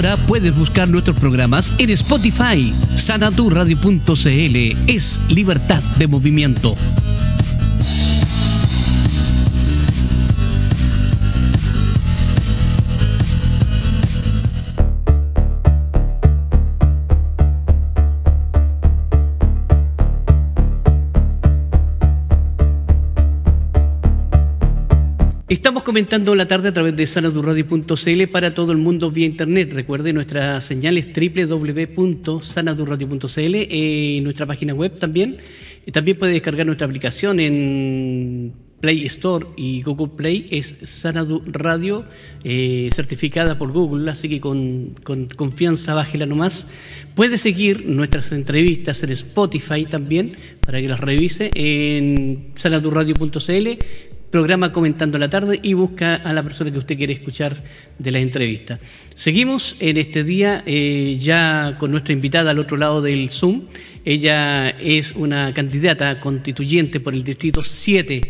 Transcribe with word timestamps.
Ahora 0.00 0.16
puedes 0.16 0.56
buscar 0.56 0.88
nuestros 0.88 1.14
programas 1.18 1.74
en 1.76 1.90
Spotify. 1.90 2.72
Sanaturradio.cl 2.94 4.56
es 4.86 5.20
libertad 5.28 5.82
de 5.98 6.06
movimiento. 6.06 6.74
Estamos 25.50 25.82
comentando 25.82 26.34
la 26.36 26.46
tarde 26.46 26.68
a 26.68 26.72
través 26.72 26.94
de 26.94 27.08
sanadurradio.cl 27.08 28.28
para 28.30 28.54
todo 28.54 28.70
el 28.70 28.78
mundo 28.78 29.10
vía 29.10 29.26
internet. 29.26 29.72
Recuerde 29.72 30.12
nuestra 30.12 30.60
señal 30.60 30.96
es 30.96 31.08
www.sanadurradio.cl 31.08 33.56
y 33.56 34.20
nuestra 34.20 34.46
página 34.46 34.74
web 34.74 34.96
también. 34.96 35.38
Y 35.84 35.90
también 35.90 36.20
puede 36.20 36.34
descargar 36.34 36.66
nuestra 36.66 36.86
aplicación 36.86 37.40
en 37.40 38.52
Play 38.80 39.04
Store 39.06 39.44
y 39.56 39.82
Google 39.82 40.12
Play. 40.16 40.46
Es 40.52 40.72
Sanadu 40.84 41.42
Radio, 41.46 42.04
eh, 42.44 42.88
certificada 42.94 43.58
por 43.58 43.72
Google, 43.72 44.08
así 44.08 44.28
que 44.28 44.40
con, 44.40 44.94
con 45.02 45.26
confianza 45.26 45.94
bájela 45.94 46.26
nomás. 46.26 46.72
Puede 47.16 47.38
seguir 47.38 47.86
nuestras 47.86 48.30
entrevistas 48.30 49.02
en 49.02 49.10
Spotify 49.10 49.84
también 49.84 50.36
para 50.64 50.80
que 50.80 50.88
las 50.88 51.00
revise 51.00 51.50
en 51.54 52.52
sanadurradio.cl 52.54 54.09
programa 54.30 54.72
Comentando 54.72 55.18
la 55.18 55.28
Tarde 55.28 55.58
y 55.60 55.74
busca 55.74 56.14
a 56.14 56.32
la 56.32 56.42
persona 56.42 56.70
que 56.70 56.78
usted 56.78 56.96
quiere 56.96 57.12
escuchar 57.12 57.62
de 57.98 58.10
la 58.10 58.20
entrevista. 58.20 58.78
Seguimos 59.14 59.76
en 59.80 59.96
este 59.96 60.22
día 60.22 60.62
eh, 60.66 61.16
ya 61.18 61.76
con 61.78 61.90
nuestra 61.90 62.12
invitada 62.12 62.52
al 62.52 62.58
otro 62.58 62.76
lado 62.76 63.02
del 63.02 63.30
Zoom. 63.30 63.62
Ella 64.04 64.70
es 64.70 65.12
una 65.12 65.52
candidata 65.52 66.20
constituyente 66.20 67.00
por 67.00 67.14
el 67.14 67.24
Distrito 67.24 67.62
7, 67.64 68.20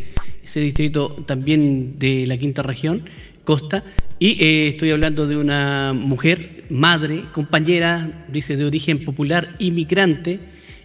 ese 0.42 0.60
distrito 0.60 1.22
también 1.26 1.98
de 1.98 2.26
la 2.26 2.36
quinta 2.38 2.62
región, 2.62 3.04
Costa. 3.44 3.84
Y 4.18 4.42
eh, 4.42 4.68
estoy 4.68 4.90
hablando 4.90 5.26
de 5.26 5.36
una 5.36 5.92
mujer, 5.94 6.64
madre, 6.70 7.24
compañera, 7.32 8.24
dice, 8.28 8.56
de 8.56 8.64
origen 8.64 9.04
popular, 9.04 9.54
inmigrante, 9.58 10.40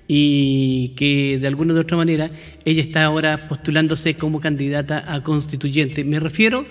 y 0.08 0.90
que 0.96 1.40
de 1.40 1.48
alguna 1.48 1.74
u 1.74 1.80
otra 1.80 1.98
manera 1.98 2.30
ella 2.64 2.82
está 2.82 3.06
ahora 3.06 3.48
postulándose 3.48 4.16
como 4.16 4.40
candidata 4.40 5.12
a 5.12 5.24
constituyente. 5.24 6.04
Me 6.04 6.20
refiero 6.20 6.66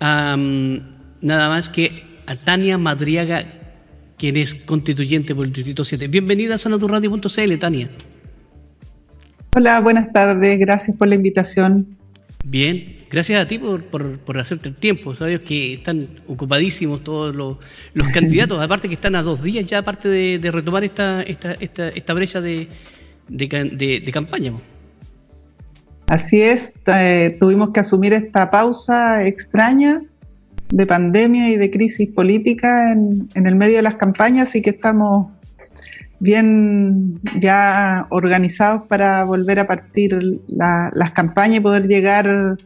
a 0.00 0.36
mm, 0.36 0.80
nada 1.22 1.48
más 1.48 1.68
que 1.68 2.04
a 2.26 2.36
Tania 2.36 2.78
Madriaga, 2.78 3.44
quien 4.18 4.36
es 4.36 4.54
constituyente 4.66 5.34
por 5.34 5.46
el 5.46 5.52
Distrito 5.52 5.84
7. 5.84 6.08
Bienvenida 6.08 6.54
a 6.54 6.58
sanaturradio.cl, 6.58 7.58
Tania. 7.58 7.88
Hola, 9.56 9.80
buenas 9.80 10.12
tardes, 10.12 10.58
gracias 10.58 10.96
por 10.96 11.08
la 11.08 11.14
invitación. 11.14 11.96
Bien, 12.44 12.93
gracias 13.14 13.40
a 13.40 13.46
ti 13.46 13.58
por, 13.58 13.84
por, 13.84 14.38
hacerte 14.38 14.68
el 14.68 14.74
tiempo. 14.74 15.14
Sabes 15.14 15.40
que 15.40 15.74
están 15.74 16.08
ocupadísimos 16.26 17.04
todos 17.04 17.34
los, 17.34 17.58
candidatos, 18.12 18.60
aparte 18.62 18.88
que 18.88 18.94
están 18.94 19.14
a 19.14 19.22
dos 19.22 19.42
días 19.42 19.64
ya, 19.66 19.78
aparte 19.78 20.08
de, 20.08 20.50
retomar 20.50 20.82
esta, 20.82 21.22
esta, 21.22 21.52
esta, 21.52 21.88
esta 21.88 22.12
brecha 22.12 22.40
de, 22.40 22.68
de, 23.28 24.10
campaña. 24.12 24.52
Así 26.08 26.42
es, 26.42 26.74
eh, 26.86 27.36
tuvimos 27.38 27.70
que 27.70 27.80
asumir 27.80 28.12
esta 28.12 28.50
pausa 28.50 29.24
extraña 29.24 30.02
de 30.70 30.86
pandemia 30.86 31.50
y 31.50 31.56
de 31.56 31.70
crisis 31.70 32.10
política 32.10 32.92
en, 32.92 33.30
en 33.34 33.46
el 33.46 33.54
medio 33.54 33.76
de 33.76 33.82
las 33.82 33.94
campañas 33.94 34.54
y 34.56 34.60
que 34.60 34.70
estamos 34.70 35.28
bien 36.18 37.20
ya 37.38 38.06
organizados 38.10 38.82
para 38.88 39.24
volver 39.24 39.60
a 39.60 39.66
partir 39.66 40.18
las 40.48 41.10
campañas 41.12 41.58
y 41.58 41.60
poder 41.60 41.86
llegar 41.86 42.58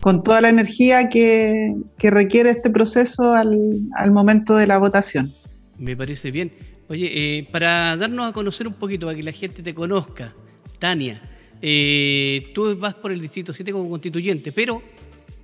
con 0.00 0.22
toda 0.22 0.40
la 0.40 0.48
energía 0.48 1.08
que, 1.08 1.74
requiere 1.98 2.50
este 2.50 2.70
proceso 2.70 3.34
al, 3.34 4.10
momento 4.10 4.56
de 4.56 4.66
la 4.66 4.78
votación. 4.78 5.32
Me 5.78 5.96
parece 5.96 6.30
bien. 6.30 6.52
Oye, 6.88 7.10
eh, 7.38 7.48
para 7.50 7.96
darnos 7.96 8.28
a 8.28 8.32
conocer 8.32 8.68
un 8.68 8.74
poquito, 8.74 9.06
para 9.06 9.16
que 9.16 9.22
la 9.22 9.32
gente 9.32 9.62
te 9.62 9.74
conozca, 9.74 10.32
Tania, 10.78 11.20
eh, 11.60 12.52
tú 12.54 12.76
vas 12.76 12.94
por 12.94 13.10
el 13.10 13.20
Distrito 13.20 13.52
7 13.52 13.72
como 13.72 13.88
constituyente, 13.88 14.52
pero 14.52 14.82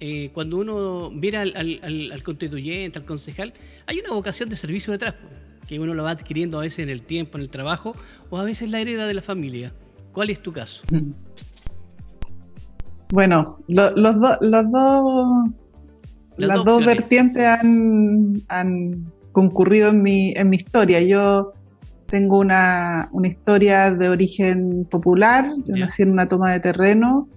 eh, 0.05 0.31
cuando 0.33 0.59
uno 0.59 1.11
mira 1.11 1.43
al, 1.43 2.23
constituyente, 2.23 2.99
al 2.99 3.05
concejal, 3.05 3.53
hay 3.87 4.01
una 4.01 4.11
vocación 4.11 4.49
de 4.49 4.57
servicio 4.57 4.93
detrás, 4.93 5.15
que 5.69 5.79
uno 5.79 5.95
lo 5.95 6.03
va 6.03 6.11
adquiriendo 6.11 6.59
a 6.59 6.63
veces 6.63 6.81
en 6.81 6.91
el 6.91 7.03
tiempo, 7.03 7.39
en 7.39 7.43
el 7.43 7.51
trabajo, 7.51 7.95
o 8.29 8.39
a 8.39 8.45
veces 8.45 8.69
la 8.69 8.81
hereda 8.81 9.07
de 9.07 9.15
la 9.15 9.23
familia. 9.23 9.73
¿Cuál 10.13 10.31
es 10.31 10.43
tu 10.43 10.53
caso? 10.53 10.83
Mm. 10.91 11.13
Bueno, 13.13 13.59
los, 13.69 13.93
los 13.95 14.19
dos, 14.19 14.39
las, 16.39 16.65
dos, 16.65 16.87
vertientes 16.87 17.45
han, 17.47 19.13
concurrido 19.33 19.91
en 19.91 20.03
mi, 20.03 20.33
en 20.35 20.49
mi 20.49 20.57
historia. 20.57 20.99
Yo 21.03 21.53
tengo 22.07 22.39
una, 22.39 23.11
historia 23.23 23.91
de 23.91 24.09
origen 24.09 24.87
popular, 24.91 25.53
yo 25.67 25.77
nací 25.77 26.03
en 26.03 26.11
una 26.11 26.27
toma 26.27 26.53
de 26.53 26.61
terreno, 26.61 27.29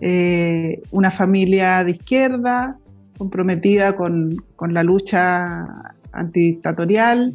eh, 0.00 0.80
una 0.90 1.10
familia 1.10 1.84
de 1.84 1.90
izquierda, 1.90 2.78
comprometida 3.18 3.96
con, 3.96 4.34
la 4.70 4.82
lucha 4.82 5.66
antidictatorial 6.12 7.34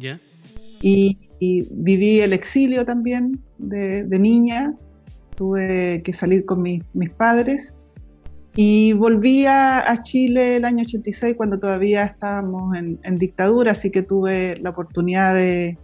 y, 0.82 1.18
viví 1.38 2.18
el 2.18 2.32
exilio 2.32 2.84
también 2.84 3.38
de, 3.58 4.18
niña, 4.18 4.74
tuve 5.36 6.02
que 6.02 6.12
salir 6.12 6.44
con 6.44 6.62
mis 6.62 7.10
padres 7.16 7.75
y 8.56 8.94
volví 8.94 9.44
a, 9.44 9.94
Chile 10.00 10.56
el 10.56 10.64
año 10.64 10.82
86 10.82 11.36
cuando 11.36 11.58
todavía 11.58 12.04
estábamos 12.04 12.74
en, 12.74 13.16
dictadura, 13.16 13.72
así 13.72 13.90
que 13.90 14.00
tuve 14.00 14.56
la 14.62 14.70
oportunidad 14.70 15.34
de, 15.34 15.76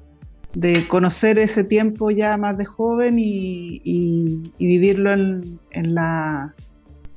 conocer 0.89 1.39
ese 1.39 1.65
tiempo 1.65 2.11
ya 2.11 2.37
más 2.39 2.57
de 2.57 2.65
joven 2.65 3.17
y, 3.19 4.53
vivirlo 4.59 5.13
en, 5.13 5.95
la, 5.95 6.55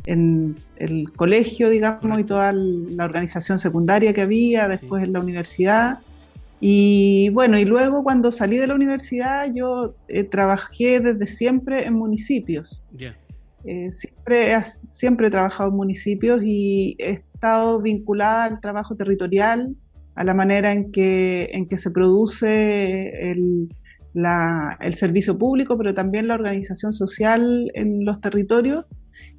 en 0.05 0.55
el 0.75 1.09
colegio, 1.13 1.69
digamos, 1.69 2.19
y 2.19 2.25
toda 2.25 2.51
la 2.51 3.05
organización 3.05 3.57
secundaria 3.57 4.13
que 4.13 4.21
había, 4.21 4.67
después 4.67 5.05
en 5.05 5.13
la 5.13 5.21
universidad. 5.21 5.99
Y 6.59 7.29
bueno, 7.29 7.57
y 7.57 7.63
luego 7.63 8.03
cuando 8.03 8.29
salí 8.31 8.57
de 8.57 8.67
la 8.67 8.75
universidad 8.75 9.53
yo 9.53 9.93
eh, 10.07 10.23
trabajé 10.23 10.99
desde 10.99 11.27
siempre 11.27 11.85
en 11.85 11.93
municipios. 11.93 12.85
Eh, 13.65 13.91
siempre, 13.91 14.55
siempre 14.89 15.27
he 15.27 15.31
trabajado 15.31 15.69
en 15.69 15.75
municipios 15.75 16.41
y 16.43 16.95
he 16.99 17.11
estado 17.11 17.81
vinculada 17.81 18.45
al 18.45 18.59
trabajo 18.61 18.95
territorial, 18.95 19.75
a 20.15 20.23
la 20.23 20.33
manera 20.33 20.71
en 20.71 20.91
que, 20.91 21.49
en 21.51 21.67
que 21.67 21.77
se 21.77 21.91
produce 21.91 23.31
el, 23.31 23.69
el 24.79 24.93
servicio 24.93 25.37
público, 25.37 25.77
pero 25.77 25.93
también 25.93 26.27
la 26.27 26.35
organización 26.35 26.93
social 26.93 27.71
en 27.73 28.05
los 28.05 28.21
territorios. 28.21 28.85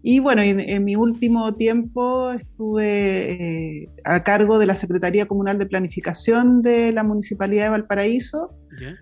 Y 0.02 0.20
bueno, 0.20 0.42
en, 0.42 0.84
mi 0.84 0.96
último 0.96 1.54
tiempo 1.54 2.32
estuve 2.32 3.82
eh, 3.82 3.88
a 4.04 4.22
cargo 4.22 4.58
de 4.58 4.66
la 4.66 4.74
Secretaría 4.74 5.26
Comunal 5.26 5.58
de 5.58 5.66
Planificación 5.66 6.62
de 6.62 6.92
la 6.92 7.02
Municipalidad 7.02 7.64
de 7.64 7.70
Valparaíso, 7.70 8.54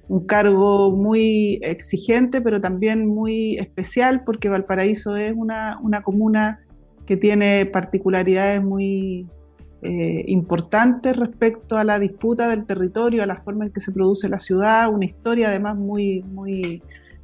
un 0.08 0.26
cargo 0.26 0.90
muy 0.90 1.58
exigente, 1.62 2.40
pero 2.40 2.60
también 2.60 3.06
muy 3.06 3.56
especial, 3.58 4.22
porque 4.24 4.48
Valparaíso 4.48 5.16
es 5.16 5.32
una, 5.34 5.78
comuna 6.02 6.60
que 7.06 7.16
tiene 7.16 7.66
particularidades 7.66 8.62
muy 8.62 9.26
eh, 9.82 10.24
importantes 10.26 11.16
respecto 11.16 11.76
a 11.76 11.84
la 11.84 11.98
disputa 11.98 12.48
del 12.48 12.64
territorio, 12.64 13.22
a 13.22 13.26
la 13.26 13.36
forma 13.36 13.66
en 13.66 13.72
que 13.72 13.80
se 13.80 13.92
produce 13.92 14.28
la 14.28 14.40
ciudad, 14.40 14.92
una 14.92 15.04
historia 15.04 15.48
además 15.48 15.76
muy, 15.76 16.22
muy, 16.32 16.82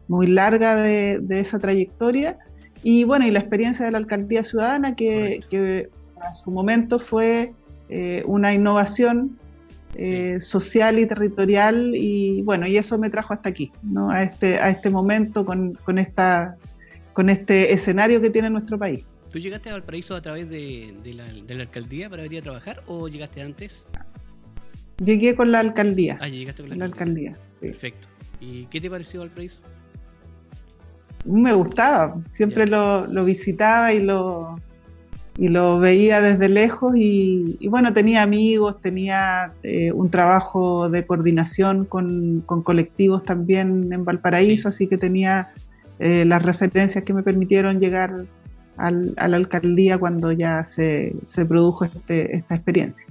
muy 0.09 0.27
larga 0.27 0.77
de 0.77 1.41
esa 1.41 1.59
trayectoria. 1.59 2.39
Y 2.83 3.05
bueno, 3.05 3.27
y 3.27 3.31
la 3.31 3.41
experiencia 3.41 3.85
de 3.85 3.93
la 3.93 3.99
alcaldía 3.99 4.43
ciudadana, 4.43 4.95
que, 4.95 5.41
que 5.51 5.89
a 6.21 6.35
su 6.35 6.51
momento 6.51 6.99
fue 6.99 7.53
eh, 7.89 8.23
una 8.27 8.55
innovación 8.55 9.39
eh, 9.95 10.41
social 10.41 10.99
y 10.99 11.07
territorial, 11.07 11.93
y 11.95 12.43
bueno, 12.43 12.67
y 12.67 12.77
eso 12.77 12.99
me 12.99 13.11
trajo 13.11 13.33
hasta 13.33 13.49
aquí, 13.49 13.73
¿no? 13.83 14.11
a, 14.11 14.23
este, 14.23 14.59
a 14.59 14.71
este 14.71 14.91
momento 14.91 15.45
con, 15.45 15.75
con, 15.75 15.99
esta, 15.99 16.57
con 17.13 17.29
este 17.29 17.73
escenario 17.73 18.21
que 18.21 18.31
tiene 18.31 18.51
nuestro 18.51 18.79
país. 18.79 19.21
¿Tú 19.31 19.39
llegaste 19.39 19.71
a 19.71 19.73
Valparaíso 19.73 20.17
a 20.17 20.23
través 20.23 20.49
de, 20.49 20.95
de, 21.05 21.15
la, 21.15 21.25
de 21.25 21.55
la, 21.55 21.63
alcaldía 21.63 22.11
para 22.11 22.23
venir 22.23 22.41
a 22.41 22.43
trabajar 22.43 22.83
o 22.87 23.09
llegaste 23.09 23.43
antes? 23.43 23.85
Llegué 25.05 25.37
con 25.37 25.53
la 25.53 25.61
alcaldía. 25.61 26.19
Ah, 26.21 26.29
llegaste 26.29 26.63
con 26.63 26.79
la, 26.79 26.85
alcaldía. 26.85 27.37
Perfecto. 27.61 28.09
¿Y 28.41 28.67
qué 28.67 28.81
te 28.81 28.91
pareció 28.91 29.21
Valparaíso? 29.21 29.61
me 31.25 31.53
gustaba, 31.53 32.17
siempre 32.31 32.67
lo, 32.67 33.07
visitaba 33.25 33.93
y 33.93 34.03
lo, 34.03 34.57
y 35.41 35.49
lo 35.49 35.79
veía 35.79 36.21
desde 36.21 36.51
lejos 36.51 36.93
y, 36.97 37.67
bueno, 37.69 37.95
tenía 37.95 38.21
amigos, 38.21 38.79
tenía 38.83 39.55
eh, 39.63 39.91
un 39.91 40.11
trabajo 40.11 40.91
de 40.91 41.07
coordinación 41.07 41.87
con, 41.87 42.43
colectivos 42.43 43.23
también 43.23 43.91
en 43.91 44.05
Valparaíso, 44.05 44.69
así 44.69 44.87
que 44.87 44.99
tenía 44.99 45.49
eh, 45.99 46.27
las 46.27 46.43
referencias 46.43 47.05
que 47.05 47.15
me 47.15 47.23
permitieron 47.23 47.81
llegar 47.81 48.27
al, 48.77 49.15
a 49.17 49.29
la 49.29 49.39
alcaldía 49.39 49.97
cuando 49.97 50.31
ya 50.31 50.63
se, 50.67 51.15
se 51.27 51.47
produjo 51.47 51.87
este, 51.87 52.37
esta 52.37 52.55
experiencia. 52.55 53.07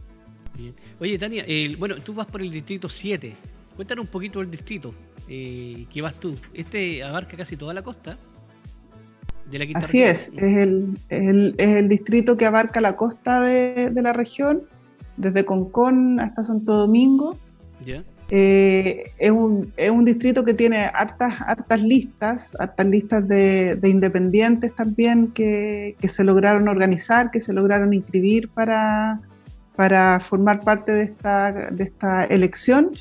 Oye, 1.00 1.18
Tania, 1.18 1.46
bueno, 1.80 1.96
tú 1.96 2.14
vas 2.14 2.28
por 2.28 2.44
el 2.44 2.52
distrito 2.52 2.90
7. 2.90 3.36
Cuéntanos 3.76 4.06
un 4.06 4.12
poquito 4.12 4.38
del 4.38 4.52
distrito 4.52 4.94
eh, 5.28 5.88
que 5.92 6.02
vas 6.04 6.20
tú. 6.20 6.36
Este 6.54 7.02
abarca 7.02 7.38
casi 7.38 7.58
toda 7.58 7.74
la 7.74 7.82
costa. 7.82 8.20
Así 9.76 10.04
es, 10.04 10.32
es 10.36 10.58
el, 10.58 10.98
es, 11.10 11.58
el, 11.58 11.90
distrito 11.90 12.38
que 12.38 12.46
abarca 12.46 12.82
la 12.82 12.96
costa 12.96 13.42
de, 13.42 13.92
la 13.96 14.14
región, 14.14 14.64
desde 15.18 15.46
Concón 15.46 16.20
hasta 16.20 16.44
Santo 16.44 16.76
Domingo. 16.76 17.38
Eh, 18.32 19.06
es, 19.18 19.32
un, 19.32 19.74
es, 19.76 19.90
un, 19.90 20.06
distrito 20.06 20.46
que 20.46 20.54
tiene 20.54 20.86
hartas, 20.86 21.42
hartas 21.42 21.82
listas, 21.82 22.56
hartas 22.60 22.86
listas 22.86 23.28
de, 23.28 23.80
independientes 23.84 24.76
también 24.76 25.32
que, 25.32 25.96
se 26.04 26.24
lograron 26.24 26.68
organizar, 26.68 27.32
que 27.32 27.40
se 27.40 27.54
lograron 27.54 27.94
inscribir 27.94 28.50
para, 28.50 29.20
para 29.76 30.20
formar 30.20 30.60
parte 30.60 30.92
de 30.92 31.04
esta, 31.04 31.52
de 31.72 31.84
esta 31.84 32.26
elección. 32.26 32.92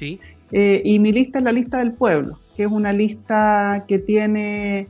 Eh, 0.51 0.83
y 0.83 0.99
mi 0.99 1.13
lista 1.13 1.41
es 1.41 1.45
la 1.45 1.53
lista 1.53 1.79
del 1.79 1.93
pueblo, 1.93 2.39
que 2.57 2.63
es 2.63 2.71
una 2.71 2.95
lista 2.95 3.85
que 3.87 3.99
tiene 3.99 4.89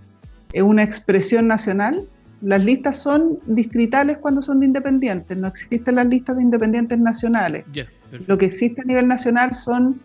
una 0.54 0.82
expresión 0.82 1.46
nacional. 1.46 2.08
Las 2.40 2.64
listas 2.64 2.96
son 2.96 3.38
distritales 3.46 4.18
cuando 4.18 4.42
son 4.42 4.60
de 4.60 4.66
independientes, 4.66 5.36
no 5.36 5.48
existen 5.48 5.96
las 5.96 6.06
listas 6.06 6.36
de 6.36 6.42
independientes 6.42 6.98
nacionales. 6.98 7.64
Lo 8.26 8.38
que 8.38 8.46
existe 8.46 8.82
a 8.82 8.84
nivel 8.84 9.08
nacional 9.08 9.54
son 9.54 10.00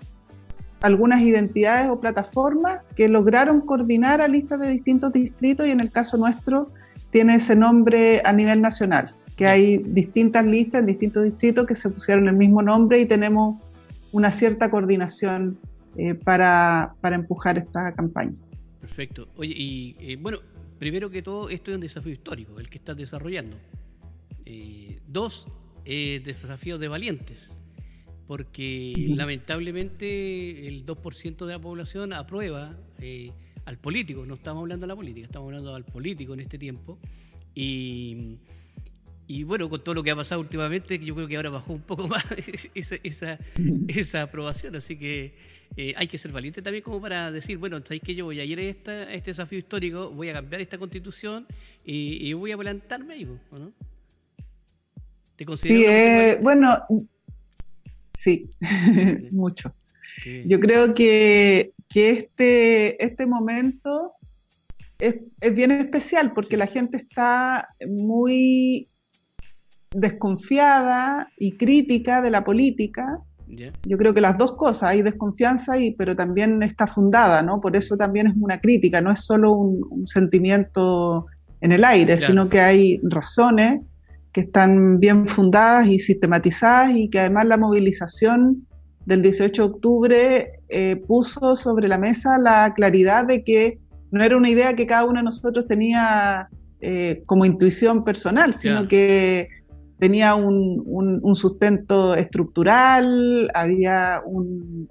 algunas 0.81 1.21
identidades 1.21 1.89
o 1.89 1.99
plataformas 1.99 2.81
que 2.95 3.07
lograron 3.07 3.61
coordinar 3.61 4.19
a 4.19 4.27
listas 4.27 4.59
de 4.59 4.69
distintos 4.69 5.13
distritos 5.13 5.65
y 5.65 5.71
en 5.71 5.79
el 5.79 5.91
caso 5.91 6.17
nuestro 6.17 6.71
tiene 7.09 7.35
ese 7.35 7.55
nombre 7.55 8.21
a 8.25 8.33
nivel 8.33 8.61
nacional, 8.61 9.09
que 9.37 9.47
hay 9.47 9.77
distintas 9.77 10.45
listas 10.45 10.81
en 10.81 10.87
distintos 10.87 11.23
distritos 11.23 11.67
que 11.67 11.75
se 11.75 11.89
pusieron 11.89 12.27
el 12.27 12.35
mismo 12.35 12.61
nombre 12.61 12.99
y 12.99 13.05
tenemos 13.05 13.63
una 14.11 14.31
cierta 14.31 14.69
coordinación 14.69 15.57
eh, 15.95 16.15
para 16.15 16.95
empujar 17.03 17.57
esta 17.57 17.93
campaña. 17.93 18.33
Perfecto. 18.93 19.27
Oye, 19.37 19.55
y 19.57 19.95
eh, 19.99 20.17
bueno, 20.17 20.37
primero 20.77 21.09
que 21.09 21.23
todo, 21.23 21.49
esto 21.49 21.71
es 21.71 21.75
un 21.75 21.81
desafío 21.81 22.13
histórico, 22.13 22.59
el 22.59 22.69
que 22.69 22.77
estás 22.77 22.95
desarrollando. 22.95 23.57
Eh, 24.45 24.99
dos, 25.07 25.47
eh, 25.83 26.21
desafíos 26.23 26.79
de 26.79 26.87
valientes, 26.89 27.59
porque 28.27 28.93
lamentablemente 29.15 30.67
el 30.67 30.85
2% 30.85 31.47
de 31.47 31.53
la 31.53 31.59
población 31.59 32.13
aprueba 32.13 32.77
al 33.65 33.79
político, 33.79 34.27
no 34.27 34.35
estamos 34.35 34.61
hablando 34.61 34.83
de 34.83 34.89
la 34.89 34.95
política, 34.95 35.25
estamos 35.25 35.47
hablando 35.47 35.73
al 35.73 35.85
político 35.85 36.35
en 36.35 36.41
este 36.41 36.59
tiempo. 36.59 36.99
Y, 37.55 38.37
y 39.27 39.43
bueno, 39.43 39.69
con 39.69 39.79
todo 39.81 39.95
lo 39.95 40.03
que 40.03 40.11
ha 40.11 40.15
pasado 40.15 40.41
últimamente, 40.41 40.99
yo 40.99 41.15
creo 41.15 41.27
que 41.27 41.35
ahora 41.37 41.49
bajó 41.49 41.73
un 41.73 41.81
poco 41.81 42.07
más 42.09 42.25
esa, 42.73 42.95
esa, 43.03 43.39
esa 43.87 44.21
aprobación, 44.23 44.75
así 44.75 44.97
que 44.97 45.33
eh, 45.75 45.93
hay 45.95 46.07
que 46.07 46.17
ser 46.17 46.31
valiente 46.31 46.61
también 46.61 46.83
como 46.83 47.01
para 47.01 47.31
decir, 47.31 47.57
bueno, 47.57 47.79
sabéis 47.81 48.03
que 48.03 48.15
yo 48.15 48.25
voy 48.25 48.39
a 48.39 48.43
ir 48.43 48.59
a, 48.59 48.63
este 48.63 49.31
desafío 49.31 49.59
histórico, 49.59 50.11
voy 50.11 50.29
a 50.29 50.33
cambiar 50.33 50.61
esta 50.61 50.77
constitución 50.77 51.47
y, 51.83 52.31
voy 52.33 52.51
a 52.51 52.57
plantarme 52.57 53.15
ahí, 53.15 53.25
¿no? 53.25 53.71
¿Te 55.35 55.45
consideras? 55.45 55.81
Sí, 55.81 55.85
eh, 55.89 56.39
bueno, 56.41 56.85
sí, 58.19 58.51
mucho. 59.31 59.73
Yo 60.45 60.59
creo 60.59 60.93
que, 60.93 61.73
que 61.89 62.11
este, 62.11 63.03
este 63.03 63.25
momento 63.25 64.13
es, 64.99 65.15
es, 65.41 65.55
bien 65.55 65.71
especial 65.71 66.33
porque 66.33 66.55
la 66.55 66.67
gente 66.67 66.97
está 66.97 67.67
muy 67.85 68.87
desconfiada 69.93 71.29
y 71.37 71.57
crítica 71.57 72.21
de 72.21 72.29
la 72.29 72.43
política 72.43 73.19
yo 73.85 73.97
creo 73.97 74.13
que 74.13 74.21
las 74.21 74.37
dos 74.37 74.53
cosas, 74.53 74.89
hay 74.89 75.01
desconfianza, 75.01 75.77
y, 75.77 75.91
pero 75.91 76.15
también 76.15 76.63
está 76.63 76.87
fundada, 76.87 77.41
¿no? 77.41 77.61
Por 77.61 77.75
eso 77.75 77.95
también 77.97 78.27
es 78.27 78.33
una 78.39 78.59
crítica, 78.59 79.01
no 79.01 79.11
es 79.11 79.23
solo 79.23 79.53
un, 79.53 80.07
sentimiento 80.07 81.25
en 81.61 81.71
el 81.71 81.83
aire, 81.83 82.17
sino 82.17 82.49
que 82.49 82.59
hay 82.59 82.99
razones 83.03 83.81
que 84.31 84.41
están 84.41 84.99
bien 84.99 85.27
fundadas 85.27 85.87
y 85.87 85.99
sistematizadas 85.99 86.95
y 86.95 87.09
que 87.09 87.19
además 87.19 87.45
la 87.45 87.57
movilización 87.57 88.67
del 89.05 89.21
18 89.21 89.61
de 89.61 89.69
octubre 89.69 90.51
eh, 90.69 90.95
puso 91.07 91.55
sobre 91.55 91.87
la 91.87 91.97
mesa 91.97 92.37
la 92.37 92.73
claridad 92.73 93.25
de 93.25 93.43
que 93.43 93.79
no 94.11 94.23
era 94.23 94.35
una 94.35 94.49
idea 94.49 94.75
que 94.75 94.87
cada 94.87 95.05
uno 95.05 95.19
de 95.19 95.23
nosotros 95.23 95.67
tenía 95.67 96.49
eh, 96.81 97.21
como 97.27 97.45
intuición 97.45 98.03
personal, 98.03 98.53
sino 98.53 98.87
que 98.87 99.49
tenía 99.99 100.35
un, 100.35 101.35
sustento 101.35 102.15
estructural, 102.15 103.49
había 103.53 104.21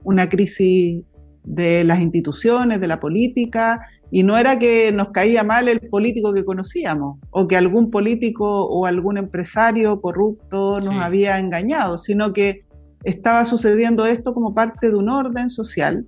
una 0.03 0.29
crisis 0.29 1.03
de 1.45 1.85
las 1.85 2.01
instituciones, 2.01 2.81
de 2.81 2.87
la 2.87 3.01
política, 3.01 3.81
y 4.11 4.23
no 4.23 4.37
era 4.39 4.59
que 4.59 4.93
nos 4.93 5.11
caía 5.11 5.43
mal 5.43 5.69
el 5.69 5.81
político 5.81 6.33
que 6.33 6.45
conocíamos, 6.45 7.19
o 7.31 7.49
que 7.49 7.57
algún 7.57 7.91
político 7.91 8.67
o 8.67 8.87
algún 8.87 9.19
empresario 9.19 10.01
corrupto 10.01 10.81
nos 10.81 10.95
había 10.95 11.39
engañado, 11.39 11.99
sino 11.99 12.33
que 12.33 12.65
estaba 13.05 13.45
sucediendo 13.45 14.07
esto 14.07 14.35
como 14.35 14.55
parte 14.55 14.91
de 14.91 14.97
un 14.97 15.09
orden 15.09 15.51
social. 15.51 16.07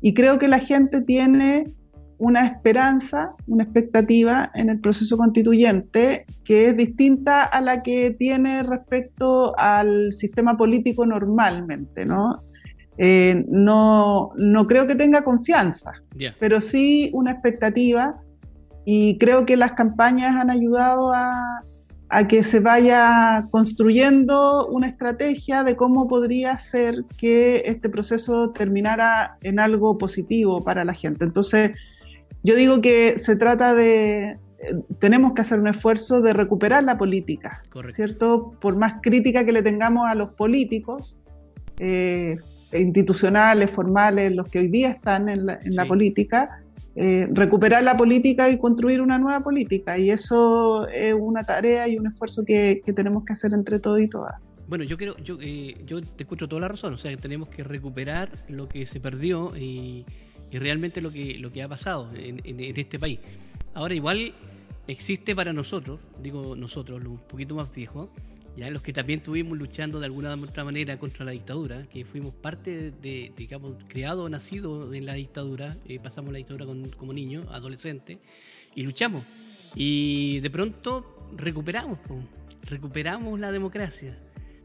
Y 0.00 0.14
creo 0.14 0.38
que 0.38 0.48
la 0.48 0.60
gente 0.60 1.00
tiene 1.00 1.72
una 2.18 2.46
esperanza, 2.46 3.34
una 3.46 3.64
expectativa 3.64 4.50
en 4.54 4.70
el 4.70 4.80
proceso 4.80 5.16
constituyente 5.16 6.24
que 6.44 6.68
es 6.68 6.76
distinta 6.76 7.42
a 7.42 7.60
la 7.60 7.82
que 7.82 8.10
tiene 8.12 8.62
respecto 8.62 9.58
al 9.58 10.12
sistema 10.12 10.56
político 10.56 11.04
normalmente, 11.04 12.06
¿no? 12.06 12.42
Eh, 12.98 13.44
no, 13.48 14.30
no, 14.36 14.66
creo 14.66 14.86
que 14.86 14.94
tenga 14.94 15.22
confianza, 15.22 15.92
pero 16.40 16.62
sí 16.62 17.10
una 17.12 17.32
expectativa 17.32 18.18
y 18.86 19.18
creo 19.18 19.44
que 19.44 19.56
las 19.56 19.72
campañas 19.72 20.34
han 20.36 20.48
ayudado 20.48 21.12
a, 21.12 21.60
a, 22.08 22.26
que 22.26 22.42
se 22.42 22.60
vaya 22.60 23.48
construyendo 23.50 24.66
una 24.68 24.86
estrategia 24.86 25.62
de 25.62 25.76
cómo 25.76 26.08
podría 26.08 26.56
ser 26.56 27.04
que 27.18 27.64
este 27.66 27.90
proceso 27.90 28.52
terminara 28.52 29.36
en 29.42 29.60
algo 29.60 29.98
positivo 29.98 30.64
para 30.64 30.82
la 30.82 30.94
gente. 30.94 31.26
Entonces, 31.26 31.72
yo 32.46 32.54
digo 32.54 32.80
que 32.80 33.18
se 33.18 33.34
trata 33.34 33.74
de, 33.74 34.38
tenemos 35.00 35.34
que 35.34 35.40
hacer 35.40 35.58
un 35.58 35.66
esfuerzo 35.66 36.22
de 36.22 36.32
recuperar 36.32 36.84
la 36.84 36.96
política, 36.96 37.62
¿cierto? 37.90 38.52
Por 38.60 38.76
más 38.76 38.94
crítica 39.02 39.44
que 39.44 39.50
le 39.50 39.62
tengamos 39.62 40.08
a 40.08 40.14
los 40.14 40.30
políticos, 40.34 41.20
eh, 41.80 42.36
institucionales, 42.72 43.70
formales, 43.70 44.32
los 44.32 44.48
que 44.48 44.60
hoy 44.60 44.68
día 44.68 44.90
están 44.90 45.28
en 45.28 45.46
la, 45.46 45.86
política, 45.86 46.62
eh, 46.94 47.26
recuperar 47.32 47.82
la 47.82 47.96
política 47.96 48.48
y 48.48 48.58
construir 48.58 49.00
una 49.00 49.18
nueva 49.18 49.40
política. 49.40 49.98
Y 49.98 50.10
eso 50.10 50.86
es 50.86 51.14
una 51.18 51.42
tarea 51.42 51.88
y 51.88 51.98
un 51.98 52.06
esfuerzo 52.06 52.44
que, 52.44 52.80
tenemos 52.94 53.24
que 53.24 53.32
hacer 53.32 53.54
entre 53.54 53.80
todos 53.80 54.00
y 54.00 54.06
todas. 54.06 54.34
Bueno, 54.68 54.84
yo 54.84 54.96
quiero, 54.96 55.16
yo, 55.18 55.38
eh, 55.40 55.76
yo 55.84 56.00
te 56.00 56.22
escucho 56.22 56.46
toda 56.48 56.60
la 56.60 56.68
razón, 56.68 56.94
o 56.94 56.96
sea, 56.96 57.10
que 57.10 57.16
tenemos 57.16 57.48
que 57.48 57.64
recuperar 57.64 58.30
lo 58.48 58.68
que 58.68 58.86
se 58.86 59.00
perdió 59.00 59.56
y 59.56 60.04
y 60.50 60.58
realmente 60.58 61.00
lo 61.00 61.10
que, 61.10 61.38
lo 61.38 61.52
que 61.52 61.62
ha 61.62 61.68
pasado 61.68 62.10
en, 62.14 62.60
este 62.60 62.98
país. 62.98 63.18
Ahora 63.74 63.94
igual 63.94 64.32
existe 64.86 65.34
para 65.34 65.52
nosotros, 65.52 66.00
digo 66.22 66.56
nosotros, 66.56 67.02
los 67.02 67.12
un 67.12 67.18
poquito 67.18 67.54
más 67.54 67.72
viejos, 67.72 68.08
ya 68.56 68.70
los 68.70 68.80
que 68.80 68.92
también 68.92 69.18
estuvimos 69.18 69.58
luchando 69.58 70.00
de 70.00 70.06
alguna 70.06 70.34
u 70.34 70.42
otra 70.44 70.64
manera 70.64 70.98
contra 70.98 71.24
la 71.24 71.32
dictadura, 71.32 71.86
que 71.92 72.06
fuimos 72.06 72.32
parte 72.32 72.90
de, 72.90 73.32
digamos, 73.36 73.74
criados, 73.86 74.30
nacidos 74.30 74.94
en 74.94 75.04
la 75.04 75.14
dictadura, 75.14 75.76
eh, 75.86 75.98
pasamos 76.02 76.32
la 76.32 76.38
dictadura 76.38 76.64
como 76.96 77.12
niños, 77.12 77.46
adolescentes, 77.50 78.18
y 78.74 78.82
luchamos. 78.82 79.24
Y 79.74 80.40
de 80.40 80.48
pronto 80.48 81.28
recuperamos, 81.36 81.98
recuperamos 82.62 83.38
la 83.38 83.52
democracia. 83.52 84.18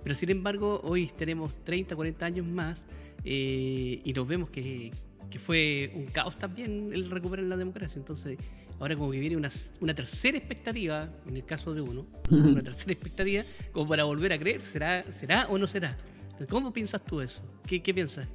Pero 0.03 0.15
sin 0.15 0.29
embargo, 0.29 0.79
hoy 0.83 1.07
tenemos 1.17 1.53
30, 1.65 1.95
40 1.95 2.25
años 2.25 2.45
más 2.45 2.85
eh, 3.23 4.01
y 4.03 4.13
nos 4.13 4.27
vemos 4.27 4.49
que, 4.49 4.91
que 5.31 5.39
fue 5.39 5.91
un 5.95 6.05
caos 6.05 6.37
también 6.37 6.91
el 6.93 7.09
recuperar 7.09 7.45
la 7.45 7.57
democracia. 7.57 7.97
Entonces, 7.97 8.37
ahora 8.79 8.95
como 8.95 9.11
que 9.11 9.19
viene 9.19 9.37
una, 9.37 9.49
una 9.79 9.95
tercera 9.95 10.37
expectativa, 10.37 11.09
en 11.27 11.37
el 11.37 11.45
caso 11.45 11.73
de 11.73 11.81
uno, 11.81 12.05
una 12.29 12.61
tercera 12.61 12.91
expectativa, 12.91 13.43
como 13.71 13.89
para 13.89 14.03
volver 14.03 14.33
a 14.33 14.37
creer, 14.37 14.61
¿será, 14.61 15.09
será 15.11 15.47
o 15.47 15.57
no 15.57 15.65
será? 15.65 15.97
¿Cómo 16.49 16.71
piensas 16.71 17.03
tú 17.03 17.21
eso? 17.21 17.41
¿Qué, 17.65 17.81
qué 17.81 17.93
piensas? 17.93 18.27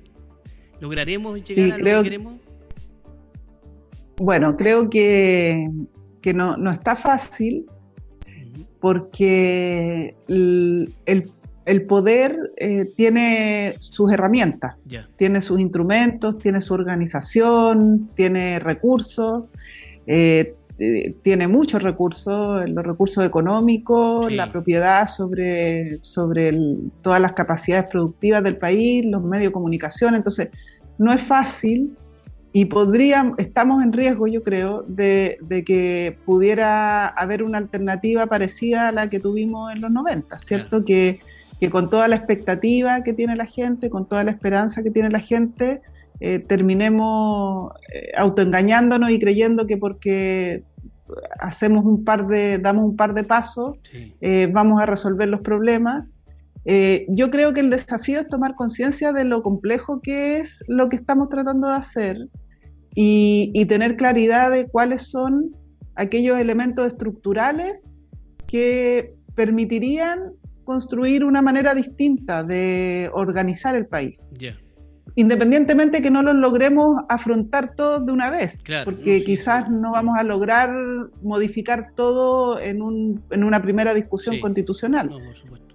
¿Lograremos 0.81 1.43
llegar 1.49 1.75
a 1.75 1.79
lo 1.79 2.03
que 2.03 2.05
queremos? 2.05 2.41
Bueno, 4.17 4.57
creo 4.57 4.89
que, 4.89 5.69
que 6.23 6.33
no, 6.33 6.57
no 6.57 6.71
está 6.71 6.97
fácil 6.97 7.67
porque 8.81 10.15
el, 10.29 11.33
poder 11.87 12.53
eh, 12.57 12.87
tiene 12.97 13.75
sus 13.81 14.13
herramientas, 14.13 14.77
tiene 15.17 15.41
sus 15.41 15.59
instrumentos, 15.59 16.39
tiene 16.39 16.61
su 16.61 16.75
organización, 16.75 18.09
tiene 18.15 18.61
recursos, 18.61 19.45
eh, 20.07 20.55
eh, 20.79 21.15
tiene 21.23 21.49
muchos 21.49 21.83
recursos, 21.83 22.69
los 22.69 22.85
recursos 22.87 23.25
económicos, 23.25 24.33
la 24.33 24.53
propiedad 24.53 25.09
sobre, 25.09 25.99
sobre 26.03 26.53
todas 27.03 27.21
las 27.21 27.33
capacidades 27.33 27.91
productivas 27.91 28.45
del 28.45 28.59
país, 28.59 29.05
los 29.05 29.25
medios 29.25 29.49
de 29.49 29.53
comunicación, 29.53 30.15
entonces 30.15 30.51
no 30.99 31.13
es 31.13 31.21
fácil 31.21 31.97
y 32.53 32.67
podríamos, 32.67 33.39
estamos 33.39 33.83
en 33.83 33.93
riesgo, 33.93 34.29
yo 34.29 34.43
creo, 34.43 34.83
de, 34.87 35.39
que 35.67 36.17
pudiera 36.25 37.09
haber 37.09 37.43
una 37.43 37.59
alternativa 37.59 38.27
parecida 38.27 38.89
a 38.89 38.93
la 38.93 39.11
que 39.11 39.19
tuvimos 39.19 39.73
en 39.75 39.83
los 39.83 39.91
90, 39.91 40.39
¿cierto? 40.39 40.85
Que, 40.85 41.21
que, 41.61 41.71
con 41.71 41.91
toda 41.91 42.09
la 42.09 42.17
expectativa 42.17 43.03
que 43.03 43.13
tiene 43.13 43.37
la 43.37 43.47
gente, 43.47 43.91
con 43.91 44.09
toda 44.09 44.25
la 44.25 44.31
esperanza 44.31 44.83
que 44.83 44.91
tiene 44.91 45.11
la 45.11 45.21
gente, 45.21 45.81
eh, 46.21 46.39
terminemos 46.39 47.73
eh, 47.93 48.13
autoengañándonos 48.17 49.11
y 49.11 49.19
creyendo 49.19 49.67
que 49.67 49.77
porque 49.77 50.65
hacemos 51.39 51.85
un 51.85 52.05
par 52.05 52.27
de, 52.27 52.59
damos 52.59 52.85
un 52.85 52.97
par 52.97 53.15
de 53.15 53.23
pasos, 53.23 53.77
eh, 54.21 54.49
vamos 54.51 54.81
a 54.81 54.87
resolver 54.87 55.29
los 55.29 55.41
problemas. 55.41 56.05
yo 57.09 57.31
creo 57.31 57.53
que 57.53 57.61
el 57.61 57.71
desafío 57.71 58.19
es 58.19 58.29
tomar 58.29 58.57
conciencia 58.57 59.13
de 59.13 59.25
lo 59.25 59.41
complejo 59.41 60.01
que 60.01 60.39
es 60.39 60.65
lo 60.67 60.89
que 60.89 60.97
estamos 60.97 61.29
tratando 61.29 61.69
de 61.69 61.77
hacer 61.77 62.17
y, 62.93 63.53
y, 63.55 63.67
tener 63.67 63.95
claridad 63.97 64.51
de 64.51 64.67
cuáles 64.67 65.03
son 65.11 65.53
aquellos 65.95 66.41
elementos 66.41 66.87
estructurales 66.87 67.93
que 68.49 69.15
permitirían 69.37 70.33
construir 70.67 71.25
una 71.25 71.41
manera 71.41 71.75
distinta 71.75 72.43
de 72.43 73.09
organizar 73.15 73.75
el 73.77 73.87
país. 73.87 74.29
Independientemente 75.15 76.03
que 76.03 76.11
no 76.11 76.21
lo 76.23 76.35
logremos 76.35 77.01
afrontar 77.09 77.75
todos 77.75 78.05
de 78.05 78.13
una 78.13 78.29
vez, 78.29 78.63
porque 78.85 79.25
quizás 79.25 79.71
no 79.71 79.93
vamos 79.93 80.19
a 80.19 80.25
lograr 80.25 80.75
modificar 81.23 81.93
todo 81.95 82.61
en, 82.61 82.83
un, 82.83 83.23
en 83.31 83.45
una 83.45 83.63
primera 83.63 83.95
discusión 83.95 84.41
constitucional, 84.41 85.11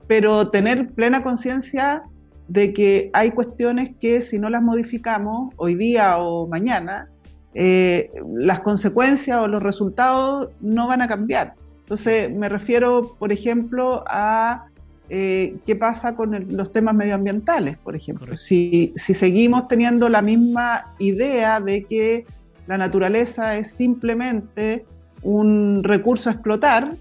pero 0.08 0.50
tener 0.50 0.90
plena 0.90 1.24
conciencia 1.24 2.04
de 2.50 2.74
que 2.74 3.10
hay 3.14 3.32
cuestiones 3.32 3.96
que 4.00 4.22
si 4.22 4.38
no 4.38 4.50
las 4.50 4.62
modificamos 4.62 5.54
hoy 5.56 5.76
día 5.76 6.20
o 6.20 6.48
mañana, 6.48 7.08
eh, 7.54 8.12
las 8.36 8.60
consecuencias 8.60 9.40
o 9.40 9.48
los 9.48 9.64
resultados 9.64 10.50
no 10.60 10.88
van 10.88 11.02
a 11.02 11.08
cambiar. 11.08 11.56
Entonces 11.80 12.30
me 12.30 12.48
refiero, 12.48 13.16
por 13.18 13.32
ejemplo, 13.32 14.04
a 14.08 14.66
eh, 15.14 15.58
qué 15.66 15.76
pasa 15.76 16.16
con 16.16 16.56
los 16.56 16.72
temas 16.72 16.96
medioambientales, 16.96 17.78
por 17.78 17.98
ejemplo. 17.98 18.34
Si, 18.38 18.94
seguimos 18.96 19.68
teniendo 19.68 20.08
la 20.08 20.22
misma 20.22 20.86
idea 21.00 21.60
de 21.60 21.84
que 21.84 22.26
la 22.66 22.78
naturaleza 22.78 23.58
es 23.58 23.72
simplemente 23.72 24.86
un 25.22 25.84
recurso 25.84 26.30
a 26.30 26.32
explotar, 26.32 26.96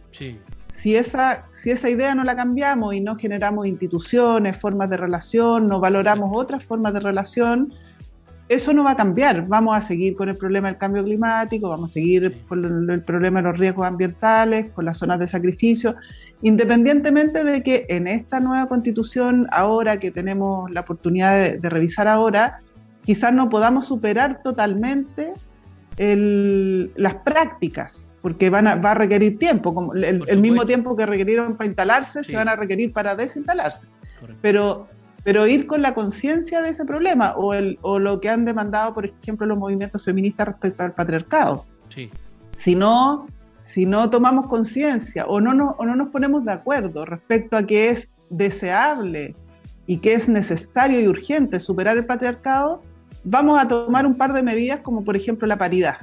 si, 0.71 0.97
esa, 0.97 1.45
si 1.53 1.71
esa 1.71 1.89
idea 1.89 2.17
no 2.17 2.25
la 2.25 2.35
cambiamos 2.35 2.97
y 2.97 3.01
no 3.01 3.15
generamos 3.15 3.69
instituciones, 3.69 4.57
formas 4.57 4.91
de 4.91 4.97
relación, 4.97 5.69
no 5.69 5.79
valoramos 5.79 6.33
otras 6.35 6.65
formas 6.65 6.93
de 6.95 6.99
relación, 6.99 7.73
eso 8.51 8.73
no 8.73 8.83
va 8.83 8.91
a 8.91 8.97
cambiar. 8.97 9.47
Vamos 9.47 9.79
a 9.79 9.81
seguir 9.81 10.17
con 10.17 10.29
el 10.29 10.37
problema 10.37 10.67
del 10.67 10.77
cambio 10.77 11.05
climático, 11.05 11.69
vamos 11.69 11.93
a 11.93 11.95
seguir 11.95 12.37
con 12.49 12.91
el 12.91 13.01
problema 13.03 13.41
de 13.41 13.49
los 13.49 13.57
riesgos 13.57 13.87
ambientales, 13.87 14.73
con 14.73 14.87
las 14.87 14.99
zonas 14.99 15.21
de 15.21 15.29
sacrificio, 15.29 15.95
independientemente 16.43 17.45
de 17.45 17.63
que 17.63 17.87
en 17.89 18.09
esta 18.09 18.41
nueva 18.41 18.67
constitución, 18.67 19.47
ahora 19.53 20.01
que 20.01 20.11
tenemos 20.11 20.69
la 20.73 20.81
oportunidad 20.81 21.61
de, 21.61 21.71
revisar 21.71 22.09
ahora, 22.09 22.59
quizás 23.05 23.33
no 23.33 23.49
podamos 23.49 23.87
superar 23.87 24.43
totalmente 24.43 25.33
las 25.97 27.15
prácticas, 27.23 28.11
porque 28.21 28.51
van 28.51 28.67
a, 28.67 28.75
va 28.75 28.91
a 28.91 28.95
requerir 28.95 29.39
tiempo, 29.39 29.73
como 29.73 29.95
el, 29.95 30.41
mismo 30.41 30.67
tiempo 30.67 30.97
que 30.97 31.07
requirieron 31.07 31.57
para 31.57 31.69
instalarse, 31.69 32.25
se 32.25 32.35
van 32.35 32.49
a 32.49 32.57
requerir 32.57 32.93
para 32.93 33.15
desinstalarse. 33.15 33.87
Pero 34.43 34.89
pero 35.23 35.47
ir 35.47 35.67
con 35.67 35.83
la 35.83 35.95
conciencia 35.95 36.63
de 36.63 36.71
ese 36.71 36.85
problema 36.85 37.35
o, 37.37 37.55
el, 37.55 37.79
o 37.83 37.99
lo 37.99 38.21
que 38.21 38.29
han 38.29 38.45
demandado, 38.45 38.95
por 38.95 39.07
ejemplo, 39.07 39.47
los 39.47 39.59
movimientos 39.59 40.05
feministas 40.05 40.49
respecto 40.49 40.83
al 40.83 40.93
patriarcado. 40.93 41.67
Sí. 41.89 42.11
Si 42.57 42.75
no, 42.75 43.27
si 43.63 43.87
no 43.87 44.09
tomamos 44.11 44.47
conciencia 44.47 45.27
o, 45.27 45.41
no 45.41 45.55
no, 45.55 45.77
o 45.79 45.85
no 45.85 45.97
nos 45.97 46.09
ponemos 46.09 46.45
de 46.45 46.53
acuerdo 46.53 47.05
respecto 47.05 47.57
a 47.57 47.67
que 47.67 47.91
es 47.91 48.11
deseable 48.31 49.35
y 49.87 49.99
que 49.99 50.15
es 50.15 50.29
necesario 50.29 51.01
y 51.01 51.09
urgente 51.09 51.61
superar 51.61 51.97
el 51.97 52.07
patriarcado, 52.07 52.83
vamos 53.25 53.59
a 53.61 53.69
tomar 53.69 54.07
un 54.07 54.17
par 54.17 54.33
de 54.33 54.43
medidas 54.43 54.81
como 54.81 55.05
por 55.05 55.17
ejemplo 55.17 55.47
la 55.47 55.59
paridad, 55.59 55.97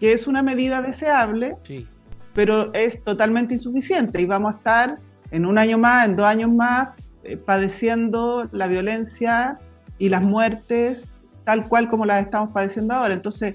que 0.00 0.12
es 0.12 0.26
una 0.26 0.42
medida 0.42 0.80
deseable, 0.82 1.56
sí. 1.64 1.86
pero 2.34 2.72
es 2.72 3.02
totalmente 3.04 3.54
insuficiente 3.54 4.20
y 4.20 4.26
vamos 4.26 4.54
a 4.54 4.56
estar 4.56 4.96
en 5.30 5.44
un 5.44 5.58
año 5.58 5.78
más, 5.78 6.08
en 6.08 6.16
dos 6.16 6.26
años 6.26 6.50
más, 6.50 6.88
eh, 7.26 7.36
padeciendo 7.36 8.48
la 8.52 8.66
violencia 8.66 9.58
y 9.98 10.08
las 10.08 10.22
muertes 10.22 11.12
tal 11.44 11.68
cual 11.68 11.88
como 11.88 12.04
las 12.06 12.24
estamos 12.24 12.50
padeciendo 12.50 12.94
ahora. 12.94 13.14
Entonces, 13.14 13.54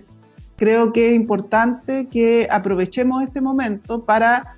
creo 0.56 0.94
que 0.94 1.10
es 1.10 1.16
importante 1.16 2.08
que 2.08 2.48
aprovechemos 2.50 3.24
este 3.24 3.42
momento 3.42 4.04
para 4.06 4.56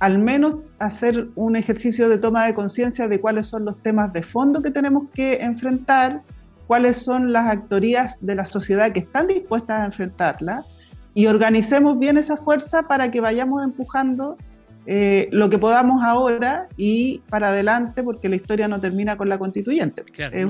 al 0.00 0.18
menos 0.18 0.56
hacer 0.78 1.28
un 1.34 1.56
ejercicio 1.56 2.08
de 2.08 2.18
toma 2.18 2.44
de 2.46 2.54
conciencia 2.54 3.08
de 3.08 3.20
cuáles 3.20 3.46
son 3.46 3.64
los 3.64 3.78
temas 3.78 4.12
de 4.12 4.22
fondo 4.22 4.60
que 4.60 4.70
tenemos 4.70 5.04
que 5.14 5.36
enfrentar, 5.36 6.22
cuáles 6.66 6.96
son 6.98 7.32
las 7.32 7.48
actorías 7.48 8.18
de 8.20 8.34
la 8.34 8.44
sociedad 8.44 8.92
que 8.92 9.00
están 9.00 9.28
dispuestas 9.28 9.80
a 9.80 9.86
enfrentarla 9.86 10.64
y 11.14 11.26
organicemos 11.26 11.98
bien 11.98 12.18
esa 12.18 12.36
fuerza 12.36 12.82
para 12.82 13.10
que 13.10 13.20
vayamos 13.20 13.62
empujando 13.62 14.36
eh, 14.86 15.28
lo 15.32 15.48
que 15.48 15.58
podamos 15.58 16.02
ahora 16.02 16.68
y 16.76 17.20
para 17.30 17.48
adelante, 17.48 18.02
porque 18.02 18.28
la 18.28 18.36
historia 18.36 18.68
no 18.68 18.80
termina 18.80 19.16
con 19.16 19.28
la 19.28 19.38
constituyente. 19.38 20.04
es, 20.18 20.46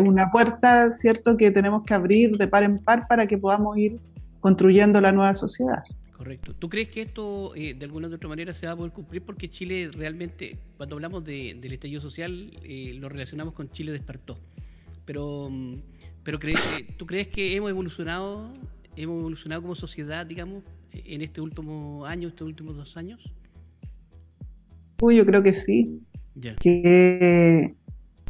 una 0.00 0.30
puerta, 0.30 0.90
¿cierto?, 0.90 1.36
que 1.36 1.50
tenemos 1.50 1.84
que 1.84 1.94
abrir 1.94 2.36
de 2.36 2.48
par 2.48 2.64
en 2.64 2.78
par 2.78 3.06
para 3.06 3.26
que 3.26 3.38
podamos 3.38 3.76
ir 3.78 3.98
construyendo 4.40 5.00
la 5.00 5.12
nueva 5.12 5.34
sociedad. 5.34 5.82
Correcto. 6.16 6.54
¿Tú 6.54 6.68
crees 6.68 6.88
que 6.88 7.02
esto 7.02 7.54
eh, 7.54 7.74
de 7.74 7.84
alguna 7.84 8.08
u 8.08 8.14
otra 8.14 8.28
manera 8.28 8.54
se 8.54 8.66
va 8.66 8.72
a 8.72 8.76
poder 8.76 8.92
cumplir? 8.92 9.22
Porque 9.22 9.48
Chile 9.48 9.90
realmente, 9.92 10.56
cuando 10.76 10.96
hablamos 10.96 11.24
del 11.24 11.72
estallido 11.72 12.00
social, 12.00 12.50
eh, 12.62 12.94
lo 12.98 13.08
relacionamos 13.08 13.54
con 13.54 13.70
Chile 13.70 13.92
despertó. 13.92 14.38
Pero, 15.04 15.48
mm, 15.50 15.74
pero 16.22 16.38
¿tú 16.96 17.06
crees 17.06 17.28
que 17.28 17.56
hemos 17.56 17.70
evolucionado, 17.70 18.52
hemos 18.96 19.18
evolucionado 19.20 19.62
como 19.62 19.74
sociedad, 19.74 20.26
digamos, 20.26 20.64
en 20.92 21.22
este 21.22 21.40
último 21.40 22.06
año, 22.06 22.28
estos 22.28 22.46
últimos 22.46 22.76
dos 22.76 22.96
años? 22.96 23.20
Yo 25.10 25.26
creo 25.26 25.42
que 25.42 25.52
sí. 25.52 26.00
Que, 26.60 27.74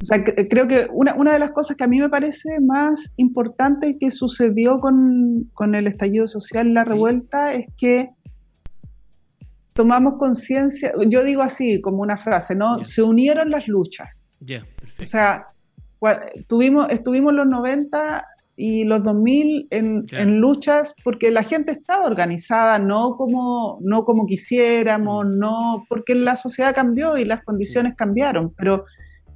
o 0.00 0.05
sea, 0.05 0.25
creo 0.25 0.67
que 0.67 0.88
una, 0.91 1.14
una, 1.14 1.35
de 1.35 1.38
las 1.38 1.52
cosas 1.52 1.76
que 1.76 1.85
a 1.85 1.87
mí 1.87 2.00
me 2.00 2.09
parece 2.09 2.61
más 2.61 3.12
importante 3.17 3.97
que 3.99 4.11
sucedió 4.11 4.81
con, 4.81 5.50
con 5.55 5.75
el 5.75 5.87
estallido 5.87 6.26
social, 6.26 6.75
la 6.75 6.85
revuelta, 6.85 7.52
es 7.52 7.67
que 7.76 8.11
tomamos 9.73 10.14
conciencia, 10.19 10.93
yo 11.07 11.23
digo 11.25 11.43
así 11.43 11.81
como 11.81 12.02
una 12.02 12.17
frase, 12.17 12.55
¿no? 12.55 12.83
Se 12.83 13.02
unieron 13.02 13.50
las 13.50 13.69
luchas. 13.69 14.31
O 15.00 15.05
sea, 15.05 15.47
tuvimos, 16.49 16.88
estuvimos 16.91 17.33
los 17.33 17.47
90 17.47 18.25
y 18.57 18.85
los 18.85 19.03
2000 19.03 19.69
en, 19.71 20.07
en, 20.13 20.39
luchas 20.39 20.95
porque 21.03 21.31
la 21.31 21.43
gente 21.43 21.73
estaba 21.73 22.05
organizada, 22.05 22.79
no 22.79 23.15
como, 23.15 23.79
no 23.83 24.05
como 24.05 24.27
quisiéramos, 24.27 25.27
mm. 25.27 25.39
no 25.39 25.85
porque 25.89 26.15
la 26.15 26.37
sociedad 26.37 26.75
cambió 26.75 27.17
y 27.17 27.25
las 27.25 27.43
condiciones 27.45 27.95
cambiaron, 27.97 28.53
pero, 28.57 28.85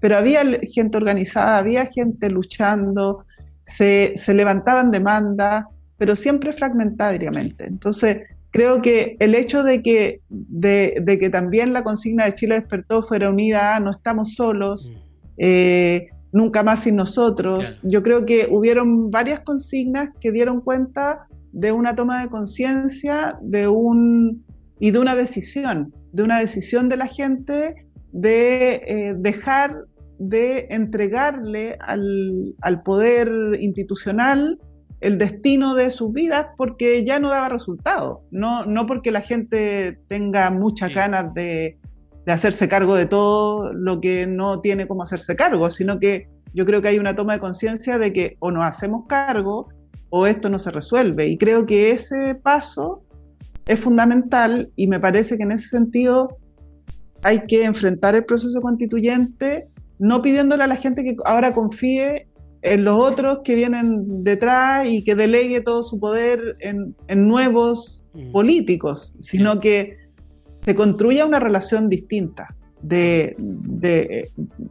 pero 0.01 0.19
había 0.19 0.43
gente 0.63 0.99
organizada, 0.99 1.59
había 1.59 1.87
gente 1.87 2.29
luchando, 2.31 3.25
se, 3.65 4.13
se 4.17 4.35
levantaban 4.35 4.91
demandas, 4.91 5.65
pero 5.97 6.15
siempre 6.15 6.53
fragmentariamente. 6.53 7.67
Entonces, 7.67 8.19
creo 8.51 8.83
que 8.83 9.17
el 9.19 9.35
hecho 9.35 9.63
de 9.63 9.83
que, 9.83 10.21
de, 10.29 10.99
de 11.03 11.19
que 11.19 11.31
también 11.31 11.73
la 11.73 11.83
consigna 11.83 12.27
de 12.27 12.35
Chile 12.35 12.57
despertó 12.57 13.03
fuera 13.03 13.31
unida, 13.31 13.81
no 13.81 13.93
estamos 13.93 14.35
solos, 14.35 14.93
mm. 14.93 14.99
eh, 15.39 16.09
nunca 16.37 16.62
más 16.62 16.81
sin 16.81 16.97
nosotros. 16.97 17.81
Yo 17.83 18.02
creo 18.02 18.26
que 18.26 18.47
hubieron 18.50 19.11
varias 19.11 19.40
consignas 19.40 20.11
que 20.21 20.31
dieron 20.31 20.61
cuenta 20.61 21.26
de 21.52 21.73
una 21.73 21.95
toma 21.95 22.23
de 22.23 22.28
conciencia 22.28 23.38
de 23.40 23.66
un 23.69 24.45
y 24.78 24.90
de 24.90 24.99
una 24.99 25.16
decisión, 25.16 25.95
de 26.12 26.23
una 26.23 26.38
decisión 26.38 26.90
de 26.90 26.97
la 26.99 27.07
gente 27.07 27.87
de 28.12 28.75
eh, 28.75 29.14
dejar 29.16 29.85
de 30.19 30.66
entregarle 30.71 31.78
al, 31.81 32.55
al, 32.61 32.83
poder 32.83 33.31
institucional 33.59 34.59
el 35.00 35.16
destino 35.19 35.75
de 35.75 35.90
sus 35.90 36.12
vidas 36.12 36.47
porque 36.57 37.05
ya 37.05 37.19
no 37.19 37.31
daba 37.31 37.49
resultado, 37.49 38.23
no, 38.31 38.64
no 38.66 38.87
porque 38.87 39.11
la 39.11 39.21
gente 39.21 39.99
tenga 40.09 40.50
muchas 40.50 40.95
ganas 40.95 41.33
de, 41.35 41.78
de 42.26 42.33
hacerse 42.33 42.68
cargo 42.68 42.97
de 42.97 43.06
todo 43.06 43.73
lo 43.73 44.00
que 44.00 44.26
no 44.26 44.61
tiene 44.61 44.88
como 44.88 45.04
hacerse 45.04 45.37
cargo, 45.37 45.71
sino 45.71 46.00
que 46.00 46.28
yo 46.52 46.66
creo 46.66 46.83
que 46.83 46.88
hay 46.88 46.99
una 46.99 47.14
toma 47.14 47.35
de 47.35 47.40
conciencia 47.40 47.99
de 47.99 48.12
que 48.12 48.37
o 48.40 48.50
nos 48.50 48.64
hacemos 48.64 49.06
cargo 49.06 49.68
o 50.11 50.26
esto 50.26 50.50
no 50.50 50.59
se 50.59 50.73
resuelve. 50.73 51.28
Y 51.28 51.38
creo 51.38 51.66
que 51.66 51.92
ese 51.92 52.35
paso 52.35 53.04
es 53.66 53.78
fundamental 53.78 54.71
y 54.75 54.88
me 54.88 54.99
parece 54.99 55.37
que 55.37 55.45
en 55.45 55.52
ese 55.52 55.68
sentido 55.68 56.37
hay 57.23 57.40
que 57.47 57.64
enfrentar 57.64 58.14
el 58.14 58.25
proceso 58.25 58.61
constituyente 58.61 59.68
no 59.99 60.21
pidiéndole 60.21 60.64
a 60.64 60.66
la 60.66 60.76
gente 60.76 61.02
que 61.04 61.16
ahora 61.25 61.54
confíe 61.54 62.28
en 62.62 62.85
los 62.85 63.00
otros 63.00 63.38
que 63.45 63.54
vienen 63.54 64.25
detrás 64.25 64.87
y 64.87 65.04
que 65.04 65.14
delegue 65.14 65.61
todo 65.61 65.83
su 65.83 65.99
poder 65.99 66.56
en, 66.61 66.95
nuevos 67.09 68.04
mm. 68.12 68.33
políticos, 68.33 69.14
sino 69.18 69.59
que 69.59 69.97
se 70.67 70.75
construya 70.75 71.25
una 71.25 71.41
relación 71.41 71.89
distinta 71.89 72.55
de, 72.83 73.35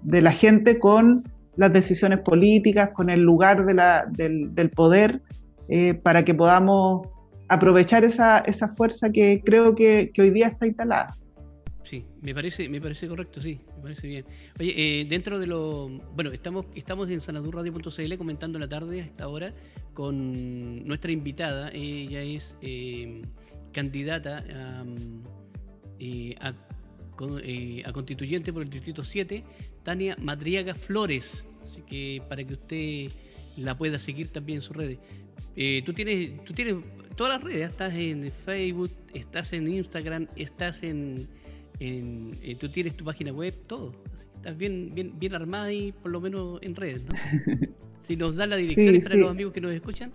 la 0.04 0.32
gente 0.32 0.78
con 0.78 1.24
las 1.56 1.74
decisiones 1.74 2.20
políticas, 2.20 2.92
con 2.92 3.10
el 3.10 3.22
lugar 3.22 3.66
del, 3.66 4.70
poder, 4.76 5.22
eh, 5.70 5.96
para 5.96 6.24
que 6.24 6.36
podamos 6.36 7.08
aprovechar 7.48 8.04
esa, 8.04 8.44
fuerza 8.78 9.10
que 9.12 9.42
creo 9.44 9.74
que 9.74 10.12
hoy 10.20 10.30
día 10.30 10.48
está 10.48 10.68
instalada. 10.68 11.16
Sí, 11.86 12.04
me 12.24 12.34
parece, 12.34 12.68
me 12.68 12.82
parece 12.82 13.08
correcto, 13.08 13.40
sí, 13.40 13.62
me 13.78 13.84
parece 13.84 14.08
bien. 14.08 14.26
Oye, 14.60 14.74
eh, 15.02 15.06
dentro 15.08 15.38
de 15.38 15.46
lo. 15.46 15.88
Bueno, 16.16 16.32
estamos, 16.32 16.66
estamos 16.74 17.12
en 17.12 17.20
sanadurradio.cl 17.20 18.18
comentando 18.18 18.58
la 18.58 18.68
tarde 18.68 19.02
a 19.02 19.06
esta 19.06 19.28
hora 19.28 19.54
con 19.94 20.84
nuestra 20.84 21.12
invitada. 21.12 21.70
Ella 21.72 22.24
es 22.24 22.58
eh, 22.62 23.22
candidata 23.72 24.44
eh, 26.00 26.36
a, 26.40 26.54
a, 27.88 27.94
constituyente 27.94 28.52
por 28.54 28.62
el 28.64 28.70
Distrito 28.70 29.04
7, 29.04 29.44
Tania 29.84 30.16
Madriaga 30.22 30.76
Flores. 30.76 31.48
Así 31.64 31.82
que 31.82 32.22
para 32.28 32.44
que 32.44 32.54
usted 32.54 33.12
la 33.58 33.78
pueda 33.78 34.00
seguir 34.00 34.30
también 34.30 34.58
en 34.58 34.62
sus 34.62 34.76
redes. 34.76 35.00
tú 35.86 35.94
tienes, 35.94 36.44
tú 36.44 36.54
tienes 36.54 36.76
todas 37.16 37.34
las 37.34 37.44
redes, 37.44 37.72
estás 37.72 37.94
en 37.94 38.32
Facebook, 38.32 38.92
estás 39.14 39.54
en 39.54 39.68
Instagram, 39.68 40.28
estás 40.36 40.84
en 40.84 41.28
en, 41.80 42.32
eh, 42.44 42.56
tú 42.56 42.70
tienes 42.70 42.96
tu 42.96 43.06
página 43.06 43.32
web, 43.32 43.54
todo. 43.68 43.94
estás 44.36 44.58
bien, 44.58 44.92
bien, 44.94 45.14
bien 45.18 45.36
armada 45.36 45.72
y 45.72 45.92
por 45.92 46.12
lo 46.12 46.22
menos 46.22 46.60
en 46.62 46.76
redes, 46.76 47.04
¿no? 47.06 47.12
si 48.04 48.16
nos 48.16 48.36
da 48.36 48.46
la 48.46 48.56
dirección 48.56 49.02
para 49.02 49.16
los 49.16 49.32
amigos 49.32 49.54
que 49.54 49.62
nos 49.62 49.74
escuchan. 49.74 50.12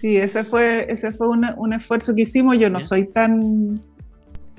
Sí, 0.00 0.16
ese 0.16 0.42
fue, 0.42 0.86
ese 0.90 1.12
fue 1.12 1.28
un, 1.28 1.72
esfuerzo 1.72 2.14
que 2.14 2.22
hicimos. 2.22 2.58
Yo 2.58 2.68
no 2.68 2.80
soy 2.80 3.06
tan, 3.06 3.80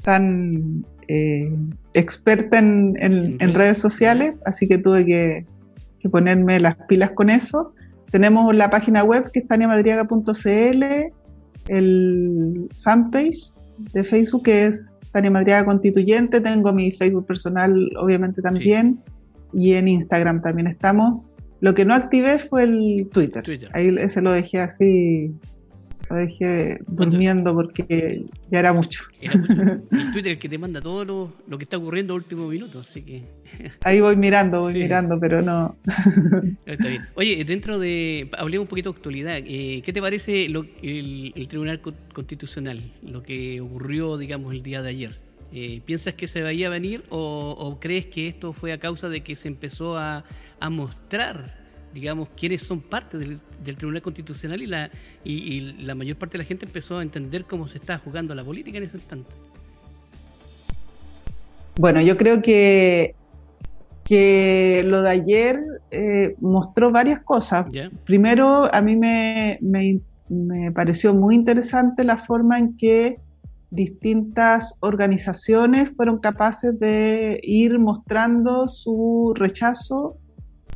tan 0.04 0.86
eh, 1.08 1.52
experta 1.94 2.60
en, 2.60 2.96
en, 3.00 3.54
redes 3.54 3.78
sociales, 3.80 4.34
así 4.46 4.68
que 4.68 4.78
tuve 4.78 5.06
que, 5.06 5.46
que, 6.00 6.10
ponerme 6.10 6.60
las 6.60 6.76
pilas 6.88 7.12
con 7.12 7.30
eso. 7.30 7.74
Tenemos 8.12 8.56
la 8.56 8.70
página 8.70 9.04
web 9.04 9.32
que 9.32 9.40
es 9.40 9.48
taniamadriaga.cl, 9.48 10.84
el 11.68 12.70
fanpage 12.84 13.54
de 13.94 14.04
Facebook 14.04 14.44
que 14.44 14.68
es 14.68 14.96
Tania 15.12 15.32
Madriaga 15.32 15.66
Constituyente, 15.66 16.42
tengo 16.42 16.74
mi 16.74 16.92
Facebook 16.92 17.28
personal 17.28 17.90
obviamente 18.00 18.42
también 18.42 19.00
y 19.54 19.74
en 19.74 19.88
Instagram 19.88 20.42
también 20.42 20.68
estamos. 20.68 21.24
Lo 21.60 21.74
que 21.74 21.86
no 21.86 21.94
activé 21.94 22.40
fue 22.40 22.64
el 22.64 23.08
Twitter. 23.12 23.44
Ahí 23.74 23.96
ese 24.00 24.22
lo 24.22 24.32
dejé 24.32 24.60
así, 24.60 25.32
lo 26.10 26.16
dejé 26.16 26.80
durmiendo 26.88 27.54
porque 27.54 28.26
ya 28.50 28.60
era 28.60 28.74
mucho. 28.74 29.04
Era 29.22 29.36
mucho. 29.36 29.54
El 29.92 30.12
Twitter 30.14 30.32
es 30.32 30.38
el 30.38 30.40
que 30.40 30.50
te 30.50 30.58
manda 30.58 30.82
todo 30.82 31.06
lo, 31.48 31.58
que 31.58 31.64
está 31.64 31.78
ocurriendo 31.78 32.14
en 32.14 32.18
último 32.18 32.48
minuto, 32.48 32.80
así 32.80 33.02
que... 33.02 33.24
Ahí 33.84 34.00
voy 34.00 34.16
mirando, 34.16 34.62
voy 34.62 34.74
mirando, 34.74 35.20
pero 35.20 35.42
no. 35.42 35.78
Está 36.66 36.88
bien. 36.88 37.04
Oye, 37.16 37.44
dentro 37.46 37.78
de. 37.78 38.28
Hablemos 38.38 38.66
un 38.66 38.70
poquito 38.70 38.92
de 38.92 38.98
actualidad. 38.98 39.38
Eh, 39.38 39.82
¿Qué 39.86 39.94
te 39.94 40.02
parece 40.02 40.50
lo, 40.50 40.66
el, 40.82 41.48
Tribunal 41.48 41.80
Constitucional? 41.80 42.82
Lo 43.04 43.22
que 43.22 43.62
ocurrió, 43.62 44.18
digamos, 44.18 44.54
el 44.54 44.64
día 44.64 44.82
de 44.82 44.90
ayer. 44.90 45.12
Eh, 45.56 45.82
¿Piensas 45.86 46.16
que 46.16 46.26
se 46.26 46.42
vaya 46.42 46.66
a 46.66 46.70
venir 46.72 47.04
o, 47.10 47.78
crees 47.80 48.08
que 48.08 48.28
esto 48.28 48.54
fue 48.54 48.74
a 48.74 48.80
causa 48.80 49.08
de 49.08 49.22
que 49.22 49.36
se 49.36 49.48
empezó 49.48 49.98
a, 50.00 50.24
mostrar, 50.72 51.63
digamos, 51.94 52.30
quiénes 52.36 52.62
son 52.64 52.82
parte 52.82 53.18
del, 53.18 53.40
Tribunal 53.78 54.02
Constitucional 54.02 54.62
y 54.62 54.68
la, 54.68 54.90
y, 55.24 55.62
la 55.84 55.96
mayor 55.96 56.18
parte 56.18 56.38
de 56.38 56.44
la 56.44 56.48
gente 56.48 56.66
empezó 56.66 56.98
a 56.98 57.04
entender 57.04 57.46
cómo 57.46 57.68
se 57.68 57.78
está 57.78 57.98
jugando 57.98 58.34
la 58.36 58.44
política 58.44 58.78
en 58.78 58.84
ese 58.84 58.98
instante? 58.98 59.32
Bueno, 61.78 62.02
yo 62.02 62.18
creo 62.18 62.42
que 62.42 63.16
que 64.04 64.84
lo 64.86 65.02
de 65.02 65.10
ayer 65.10 65.60
eh, 65.92 66.36
mostró 66.40 66.92
varias 66.92 67.22
cosas. 67.22 67.66
Primero, 68.06 68.74
a 68.74 68.82
mí 68.82 68.96
me, 68.96 69.60
pareció 70.74 71.14
muy 71.14 71.36
interesante 71.36 72.04
la 72.04 72.18
forma 72.18 72.60
en 72.60 72.76
que 72.76 73.18
distintas 73.70 74.76
organizaciones 74.82 75.92
fueron 75.96 76.20
capaces 76.20 76.80
de 76.80 77.40
ir 77.44 77.80
mostrando 77.80 78.68
su 78.68 79.34
rechazo 79.36 80.18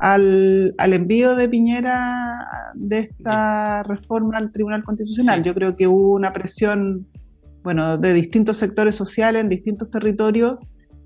al, 0.00 0.74
envío 0.78 1.36
de 1.36 1.48
Piñera 1.48 2.46
de 2.74 2.98
esta 2.98 3.82
reforma 3.82 4.38
al 4.38 4.52
Tribunal 4.52 4.84
Constitucional. 4.84 5.42
Yo 5.42 5.54
creo 5.54 5.76
que 5.76 5.86
hubo 5.86 6.14
una 6.14 6.32
presión, 6.32 7.06
bueno, 7.62 7.98
de 7.98 8.12
distintos 8.12 8.56
sectores 8.56 8.94
sociales 8.94 9.42
en 9.42 9.48
distintos 9.48 9.90
territorios 9.90 10.58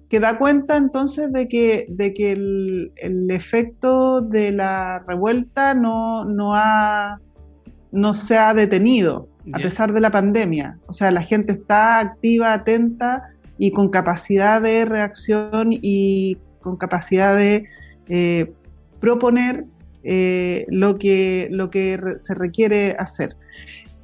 que 0.08 0.20
da 0.20 0.36
cuenta 0.36 0.76
entonces 0.76 1.32
de 1.32 1.48
que, 1.48 1.86
de 1.88 2.12
que 2.12 2.32
el, 2.32 3.30
efecto 3.30 4.20
de 4.20 4.52
la 4.52 5.02
revuelta 5.08 5.72
no, 5.72 6.26
no, 6.26 6.54
ha, 6.54 7.18
no 7.92 8.12
se 8.12 8.36
ha 8.36 8.52
detenido 8.52 9.28
a 9.54 9.58
pesar 9.58 9.92
de 9.92 10.00
la 10.00 10.10
pandemia. 10.10 10.78
O 10.86 10.92
sea, 10.92 11.10
la 11.10 11.22
gente 11.22 11.52
está 11.52 11.98
activa, 11.98 12.52
atenta 12.52 13.30
y 13.58 13.70
con 13.70 13.88
capacidad 13.88 14.60
de 14.60 14.84
reacción 14.84 15.70
y 15.72 16.36
con 16.60 16.76
capacidad 16.76 17.34
de 17.34 17.64
eh, 18.08 18.52
proponer 19.02 19.64
eh, 20.04 20.64
lo, 20.68 20.96
que, 20.96 21.48
lo 21.50 21.70
que 21.70 22.00
se 22.18 22.34
requiere 22.34 22.96
hacer. 22.98 23.36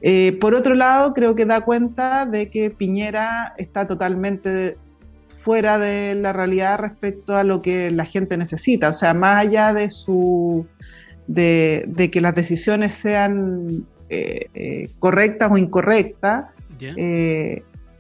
Eh, 0.03 0.37
por 0.41 0.55
otro 0.55 0.75
lado, 0.75 1.15
creo 1.15 1.37
que 1.37 1.47
da 1.47 1.61
cuenta 1.61 2.27
de 2.27 2.51
que 2.51 2.71
Piñera 2.71 3.55
está 3.57 3.87
totalmente 3.87 4.77
fuera 5.29 5.79
de 5.79 6.17
la 6.17 6.33
realidad 6.33 6.81
respecto 6.81 7.37
a 7.37 7.45
lo 7.45 7.63
que 7.63 7.93
la 7.93 8.05
gente 8.05 8.37
necesita. 8.37 8.89
O 8.89 8.93
sea, 8.93 9.15
más 9.15 9.47
allá 9.47 9.73
de 9.73 9.91
su 9.93 10.67
de, 11.29 12.11
que 12.13 12.21
las 12.21 12.35
decisiones 12.35 12.95
sean 12.95 13.87
eh, 14.09 14.49
eh, 14.55 14.91
correctas 14.99 15.51
o 15.51 15.57
incorrectas, 15.57 16.47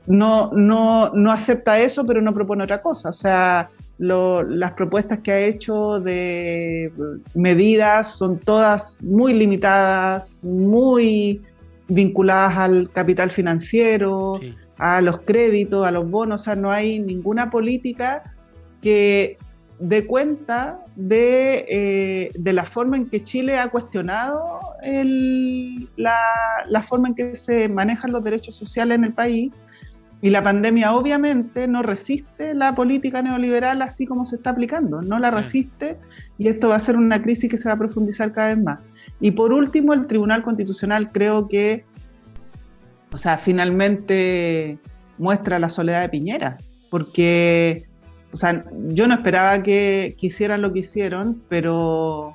no, 0.06 0.50
no, 0.52 1.11
no 1.12 1.32
acepta 1.32 1.78
eso, 1.78 2.04
pero 2.06 2.20
no 2.20 2.34
propone 2.34 2.64
otra 2.64 2.82
cosa. 2.82 3.11
O 3.11 3.12
sea, 3.12 3.70
las 3.98 4.72
propuestas 4.72 5.18
que 5.20 5.32
ha 5.32 5.40
hecho 5.40 6.00
de 6.00 6.92
medidas 7.34 8.16
son 8.16 8.38
todas 8.38 9.02
muy 9.02 9.34
limitadas, 9.34 10.42
muy 10.44 11.42
vinculadas 11.88 12.58
al 12.58 12.90
capital 12.90 13.30
financiero, 13.30 14.40
a 14.76 15.00
los 15.00 15.22
créditos, 15.22 15.87
a 15.87 15.90
los 15.90 16.08
bonos, 16.08 16.42
o 16.42 16.44
sea, 16.44 16.54
no 16.54 16.70
hay 16.70 17.00
ninguna 17.00 17.50
política 17.50 18.22
que 18.80 19.37
dé 19.80 20.06
cuenta 20.06 20.84
de, 20.96 21.64
eh, 21.68 22.30
de 22.34 22.52
la 22.52 22.64
forma 22.64 22.96
en 22.96 23.08
que 23.08 23.22
Chile 23.22 23.58
ha 23.58 23.70
cuestionado 23.70 24.61
la, 25.96 26.82
forma 26.87 27.08
en 27.08 27.14
que 27.14 27.37
se 27.37 27.68
manejan 27.68 28.12
los 28.12 28.24
derechos 28.24 28.56
sociales 28.56 28.96
en 28.96 29.04
el 29.04 29.12
país. 29.12 29.52
Y 30.20 30.31
la 30.31 30.42
pandemia 30.42 30.94
obviamente 30.94 31.68
no 31.68 31.83
resiste 31.83 32.54
la 32.54 32.74
política 32.74 33.22
neoliberal 33.22 33.83
así 33.83 34.04
como 34.04 34.26
se 34.26 34.37
está 34.37 34.50
aplicando, 34.50 35.00
no 35.00 35.18
la 35.20 35.31
resiste 35.31 35.96
y 36.38 36.48
esto 36.48 36.68
va 36.68 36.76
a 36.76 36.81
ser 36.81 36.96
una 36.96 37.22
crisis 37.22 37.48
que 37.48 37.57
se 37.57 37.68
va 37.68 37.76
a 37.76 37.78
profundizar 37.78 38.33
cada 38.33 38.48
vez 38.48 38.62
más. 38.62 38.81
Y 39.20 39.31
por 39.31 39.52
último, 39.52 39.92
el 39.92 40.09
Tribunal 40.09 40.42
Constitucional 40.42 41.12
creo 41.12 41.46
que 41.46 41.85
o 43.12 43.18
sea, 43.18 43.38
finalmente 43.38 44.78
muestra 45.18 45.59
la 45.59 45.68
soledad 45.68 46.02
de 46.02 46.09
Piñera, 46.09 46.57
porque, 46.90 47.85
o 48.33 48.37
sea, 48.37 48.64
yo 48.88 49.09
no 49.09 49.14
esperaba 49.14 49.62
que, 49.62 50.16
hicieran 50.20 50.62
lo 50.62 50.72
que 50.72 50.81
hicieron, 50.81 51.42
pero, 51.48 52.35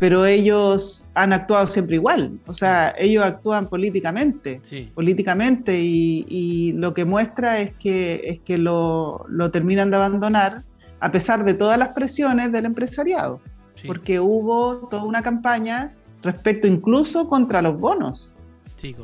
pero 0.00 0.24
ellos 0.24 1.06
han 1.12 1.34
actuado 1.34 1.66
siempre 1.66 1.96
igual, 1.96 2.40
o 2.46 2.54
sea, 2.54 2.94
ellos 2.98 3.22
actúan 3.22 3.68
políticamente, 3.68 4.62
políticamente, 4.94 5.78
y, 5.78 6.72
lo 6.72 6.94
que 6.94 7.04
muestra 7.04 7.60
es 7.60 7.74
que, 7.74 8.22
es 8.24 8.40
que 8.40 8.56
lo, 8.56 9.26
terminan 9.52 9.90
de 9.90 9.96
abandonar 9.96 10.62
a 11.00 11.12
pesar 11.12 11.44
de 11.44 11.52
todas 11.52 11.78
las 11.78 11.88
presiones 11.88 12.50
del 12.50 12.64
empresariado, 12.64 13.42
porque 13.86 14.20
hubo 14.20 14.88
toda 14.88 15.04
una 15.04 15.20
campaña 15.20 15.92
respecto 16.22 16.66
incluso 16.66 17.28
contra 17.28 17.60
los 17.60 17.78
bonos. 17.78 18.34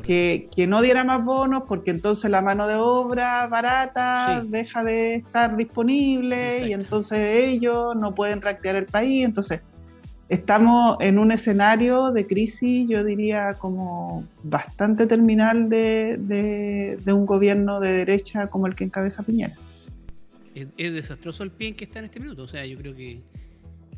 que, 0.01 0.49
que, 0.55 0.65
no 0.65 0.81
diera 0.81 1.03
más 1.03 1.23
bonos 1.23 1.65
porque 1.67 1.91
entonces 1.91 2.31
la 2.31 2.41
mano 2.41 2.67
de 2.67 2.73
obra 2.73 3.45
barata 3.45 4.43
deja 4.43 4.83
de 4.83 5.17
estar 5.17 5.55
disponible 5.55 6.67
y 6.67 6.73
entonces 6.73 7.19
ellos 7.19 7.95
no 7.95 8.15
pueden 8.15 8.41
reactivar 8.41 8.77
el 8.77 8.87
país. 8.87 9.23
Entonces, 9.23 9.61
estamos 10.29 10.97
en 10.99 11.19
un 11.19 11.31
escenario 11.31 12.11
de 12.11 12.27
crisis, 12.27 12.89
yo 12.89 13.03
diría, 13.03 13.53
como 13.53 14.27
bastante 14.43 15.07
terminal 15.07 15.69
de, 15.69 16.99
un 17.07 17.25
gobierno 17.25 17.79
de 17.79 17.89
derecha 17.89 18.47
como 18.47 18.67
el 18.67 18.75
que 18.75 18.83
encabeza 18.83 19.23
Piñera. 19.23 19.53
Es, 20.55 20.93
desastroso 20.93 21.43
el 21.43 21.51
pie 21.51 21.69
en 21.69 21.75
que 21.75 21.85
está 21.85 21.99
en 21.99 22.05
este 22.05 22.19
minuto. 22.19 22.43
O 22.43 22.47
sea, 22.47 22.65
yo 22.65 22.77
creo 22.77 22.95
que 22.95 23.21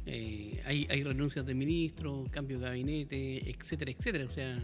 eh, 0.05 0.61
hay, 0.65 0.87
hay 0.89 1.03
renuncias 1.03 1.45
de 1.45 1.53
ministros, 1.53 2.29
cambio 2.29 2.59
de 2.59 2.65
gabinete, 2.65 3.49
etcétera, 3.49 3.91
etcétera. 3.91 4.25
O 4.25 4.29
sea 4.29 4.61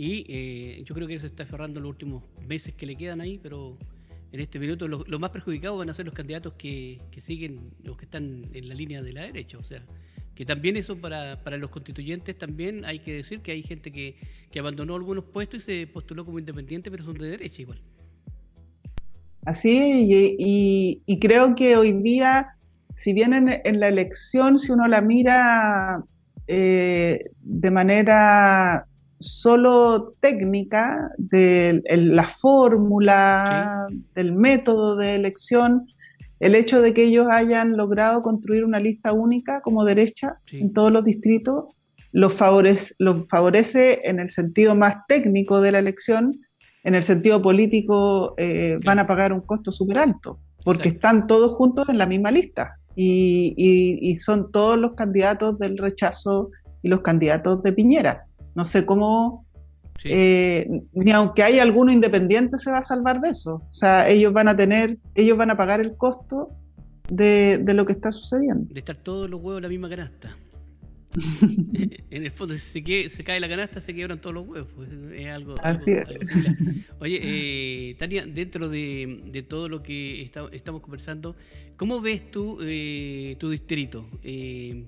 y 0.00 0.24
eh, 0.28 0.82
yo 0.86 0.94
creo 0.94 1.06
que 1.06 1.20
se 1.20 1.26
está 1.26 1.42
aferrando 1.42 1.78
los 1.78 1.90
últimos 1.90 2.22
meses 2.48 2.74
que 2.74 2.86
le 2.86 2.96
quedan 2.96 3.20
ahí, 3.20 3.38
pero 3.38 3.76
en 4.32 4.40
este 4.40 4.58
minuto 4.58 4.88
los 4.88 5.06
lo 5.06 5.18
más 5.18 5.28
perjudicados 5.28 5.76
van 5.76 5.90
a 5.90 5.94
ser 5.94 6.06
los 6.06 6.14
candidatos 6.14 6.54
que, 6.54 6.98
siguen, 7.18 7.72
los 7.82 7.98
que 7.98 8.06
están 8.06 8.46
en 8.54 8.68
la 8.70 8.74
línea 8.74 9.02
de 9.02 9.12
la 9.12 9.24
derecha. 9.24 9.58
O 9.58 9.62
sea, 9.62 9.84
que 10.40 10.46
también 10.46 10.78
eso 10.78 10.96
para, 10.96 11.36
para 11.44 11.58
los 11.58 11.68
constituyentes 11.68 12.38
también 12.38 12.86
hay 12.86 13.00
que 13.00 13.12
decir 13.12 13.42
que 13.42 13.52
hay 13.52 13.62
gente 13.62 13.92
que, 13.92 14.16
abandonó 14.58 14.94
algunos 14.94 15.24
puestos 15.24 15.60
y 15.60 15.66
se 15.66 15.86
postuló 15.86 16.24
como 16.24 16.38
independiente, 16.38 16.90
pero 16.90 17.04
son 17.04 17.18
de 17.18 17.28
derecha 17.28 17.60
igual. 17.60 17.78
Así 19.44 19.76
es, 19.76 20.36
y, 20.38 21.18
creo 21.20 21.54
que 21.54 21.76
hoy 21.76 21.92
día, 21.92 22.54
si 22.96 23.12
bien 23.12 23.34
en, 23.34 23.80
la 23.80 23.88
elección, 23.88 24.58
si 24.58 24.72
uno 24.72 24.88
la 24.88 25.02
mira 25.02 26.02
eh, 26.46 27.22
de 27.42 27.70
manera 27.70 28.86
solo 29.18 30.14
técnica 30.20 31.10
de 31.18 31.82
la 31.94 32.26
fórmula, 32.26 33.88
del 34.14 34.32
método 34.32 34.96
de 34.96 35.16
elección, 35.16 35.86
el 36.40 36.54
hecho 36.54 36.80
de 36.80 36.94
que 36.94 37.04
ellos 37.04 37.28
hayan 37.30 37.76
logrado 37.76 38.22
construir 38.22 38.64
una 38.64 38.80
lista 38.80 39.12
única 39.12 39.60
como 39.60 39.84
derecha 39.84 40.36
en 40.50 40.72
todos 40.72 40.90
los 40.90 41.04
distritos, 41.04 41.76
los 42.12 42.32
favorece, 42.32 42.94
favorece 43.28 44.00
en 44.04 44.18
el 44.18 44.30
sentido 44.30 44.74
más 44.74 45.06
técnico 45.06 45.60
de 45.60 45.72
la 45.72 45.78
elección, 45.78 46.32
en 46.82 46.94
el 46.94 47.02
sentido 47.02 47.42
político 47.42 48.34
eh, 48.38 48.78
van 48.84 48.98
a 48.98 49.06
pagar 49.06 49.32
un 49.32 49.42
costo 49.42 49.70
súper 49.70 49.98
alto, 49.98 50.40
porque 50.64 50.88
están 50.88 51.26
todos 51.26 51.52
juntos 51.52 51.88
en 51.88 51.98
la 51.98 52.06
misma 52.06 52.30
lista. 52.30 52.76
Y 52.96 54.16
son 54.18 54.50
todos 54.52 54.76
los 54.76 54.92
candidatos 54.92 55.58
del 55.58 55.78
rechazo 55.78 56.50
y 56.82 56.88
los 56.88 57.00
candidatos 57.00 57.62
de 57.62 57.72
Piñera. 57.72 58.26
No 58.54 58.64
sé 58.64 58.84
cómo, 58.84 59.46
eh, 60.04 60.68
ni 60.92 61.10
aunque 61.10 61.42
haya 61.42 61.62
alguno 61.62 61.92
independiente 61.92 62.58
se 62.58 62.70
va 62.70 62.78
a 62.78 62.82
salvar 62.82 63.20
de 63.20 63.30
eso. 63.30 63.62
O 63.68 63.72
sea, 63.72 64.08
ellos 64.08 64.32
van 64.32 64.48
a 64.48 64.56
tener, 64.56 64.98
ellos 65.14 65.36
van 65.36 65.50
a 65.50 65.56
pagar 65.56 65.80
el 65.80 65.96
costo 65.96 66.50
de, 67.10 67.62
lo 67.74 67.84
que 67.86 67.92
está 67.92 68.12
sucediendo. 68.12 68.72
De 68.72 68.80
estar 68.80 68.96
todos 68.96 69.28
los 69.28 69.40
huevos 69.40 69.58
en 69.58 69.62
la 69.62 69.68
misma 69.68 69.88
canasta. 69.88 70.36
en 72.10 72.24
el 72.24 72.30
fondo, 72.30 72.56
si 72.56 73.08
se, 73.08 73.24
cae 73.24 73.40
la 73.40 73.48
canasta, 73.48 73.80
se 73.80 73.92
quiebran 73.92 74.20
todos 74.20 74.34
los 74.34 74.46
huevos. 74.46 74.68
Pues, 74.74 74.88
es 75.16 75.26
algo. 75.26 75.54
Así 75.62 75.92
es. 75.92 76.04
Oye, 77.00 77.20
eh, 77.22 77.94
Tania, 77.98 78.26
dentro 78.26 78.68
de, 78.68 79.44
todo 79.48 79.68
lo 79.68 79.82
que 79.82 80.22
estamos 80.22 80.80
conversando, 80.80 81.34
¿cómo 81.76 82.00
ves 82.00 82.30
tú 82.30 82.58
eh, 82.62 83.36
tu 83.38 83.50
distrito? 83.50 84.06
Eh, 84.22 84.84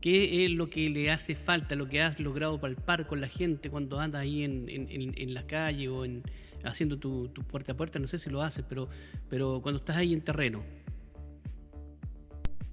¿Qué 0.00 0.46
es 0.46 0.50
lo 0.52 0.70
que 0.70 0.88
le 0.88 1.10
hace 1.10 1.34
falta, 1.34 1.74
lo 1.74 1.86
que 1.86 2.00
has 2.00 2.18
logrado 2.18 2.58
palpar 2.58 3.06
con 3.06 3.20
la 3.20 3.28
gente 3.28 3.68
cuando 3.68 4.00
andas 4.00 4.22
ahí 4.22 4.44
en, 4.44 4.66
en, 4.68 5.34
la 5.34 5.46
calle 5.46 5.88
o 5.88 6.06
en, 6.06 6.22
haciendo 6.64 6.98
tu, 6.98 7.30
puerta 7.50 7.72
a 7.72 7.76
puerta? 7.76 7.98
No 7.98 8.06
sé 8.06 8.18
si 8.18 8.30
lo 8.30 8.40
haces, 8.40 8.64
pero, 8.66 8.88
pero 9.28 9.60
cuando 9.60 9.78
estás 9.78 9.98
ahí 9.98 10.14
en 10.14 10.22
terreno. 10.22 10.62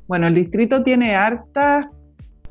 Bueno, 0.07 0.27
el 0.27 0.35
distrito 0.35 0.83
tiene 0.83 1.15
hartas 1.15 1.87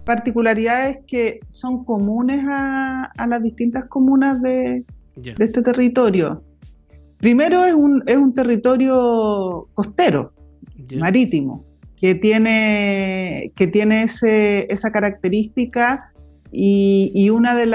particularidades 0.04 0.98
que 1.06 1.40
son 1.48 1.82
comunes 1.84 2.44
a, 2.46 3.10
las 3.26 3.42
distintas 3.42 3.86
comunas 3.86 4.42
de, 4.42 4.84
este 5.38 5.62
territorio. 5.62 6.44
Primero 7.16 7.64
es 7.64 7.72
un, 7.72 8.02
es 8.06 8.16
un 8.18 8.34
territorio 8.34 9.68
costero, 9.72 10.34
marítimo 10.98 11.64
que 12.00 12.14
tiene, 12.14 13.52
que 13.56 13.66
tiene 13.66 14.04
esa 14.04 14.92
característica 14.92 16.12
y, 16.52 17.10
y 17.14 17.30
uno 17.30 17.54
de, 17.56 17.66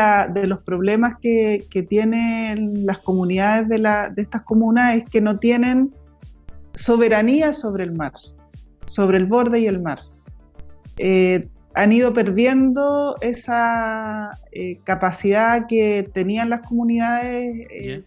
los 0.48 0.62
problemas 0.64 1.16
que, 1.22 1.66
tienen 1.90 2.86
las 2.86 3.00
comunidades 3.00 3.68
de 3.68 4.22
estas 4.22 4.44
comunas 4.44 4.98
es 4.98 5.06
que 5.06 5.22
no 5.22 5.40
tienen 5.40 5.94
soberanía 6.74 7.54
sobre 7.54 7.84
el 7.84 7.94
mar, 7.94 8.14
sobre 8.88 9.18
el 9.18 9.26
borde 9.26 9.60
y 9.60 9.68
el 9.68 9.82
mar. 9.82 10.00
Eh, 10.98 11.48
han 11.74 11.92
ido 11.92 12.14
perdiendo 12.14 13.16
esa 13.22 14.30
eh, 14.52 14.80
capacidad 14.84 15.68
que 15.68 16.10
tenían 16.14 16.50
las 16.50 16.68
comunidades 16.68 17.68
eh, 17.70 18.04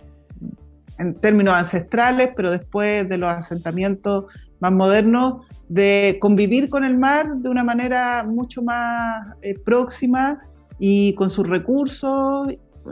en 0.99 1.15
términos 1.15 1.55
ancestrales, 1.55 2.31
pero 2.37 2.51
después 2.51 3.09
de 3.09 3.19
los 3.19 3.31
asentamientos 3.31 4.27
más 4.61 4.73
modernos, 4.73 5.47
de 5.69 6.19
convivir 6.21 6.69
con 6.69 6.85
el 6.85 6.97
mar 6.97 7.37
de 7.37 7.49
una 7.49 7.65
manera 7.65 8.25
mucho 8.25 8.63
más 8.63 9.27
eh, 9.43 9.59
próxima 9.59 10.41
y 10.79 11.15
con 11.15 11.31
sus 11.31 11.49
recursos. 11.49 12.49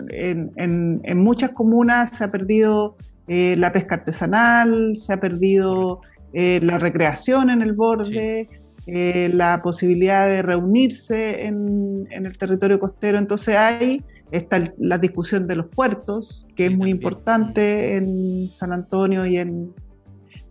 En, 0.08 1.02
muchas 1.16 1.50
comunas 1.50 2.10
se 2.10 2.24
ha 2.24 2.30
perdido 2.30 2.96
eh, 3.28 3.56
la 3.58 3.72
pesca 3.72 3.96
artesanal, 3.96 4.96
se 4.96 5.12
ha 5.12 5.20
perdido 5.20 6.00
eh, 6.32 6.60
la 6.62 6.78
recreación 6.78 7.50
en 7.50 7.62
el 7.62 7.74
borde, 7.74 8.48
la 8.86 9.62
posibilidad 9.62 10.26
de 10.26 10.42
reunirse 10.42 11.46
en, 11.46 12.08
el 12.10 12.36
territorio 12.36 12.80
costero. 12.80 13.18
Entonces 13.18 13.56
hay 13.56 14.02
está 14.30 14.72
la 14.78 14.98
discusión 14.98 15.46
de 15.46 15.56
los 15.56 15.66
puertos, 15.66 16.48
que 16.56 16.66
es 16.66 16.76
muy 16.76 16.90
importante 16.90 17.96
en 17.96 18.48
San 18.48 18.72
Antonio 18.72 19.26
y 19.26 19.36
en, 19.36 19.72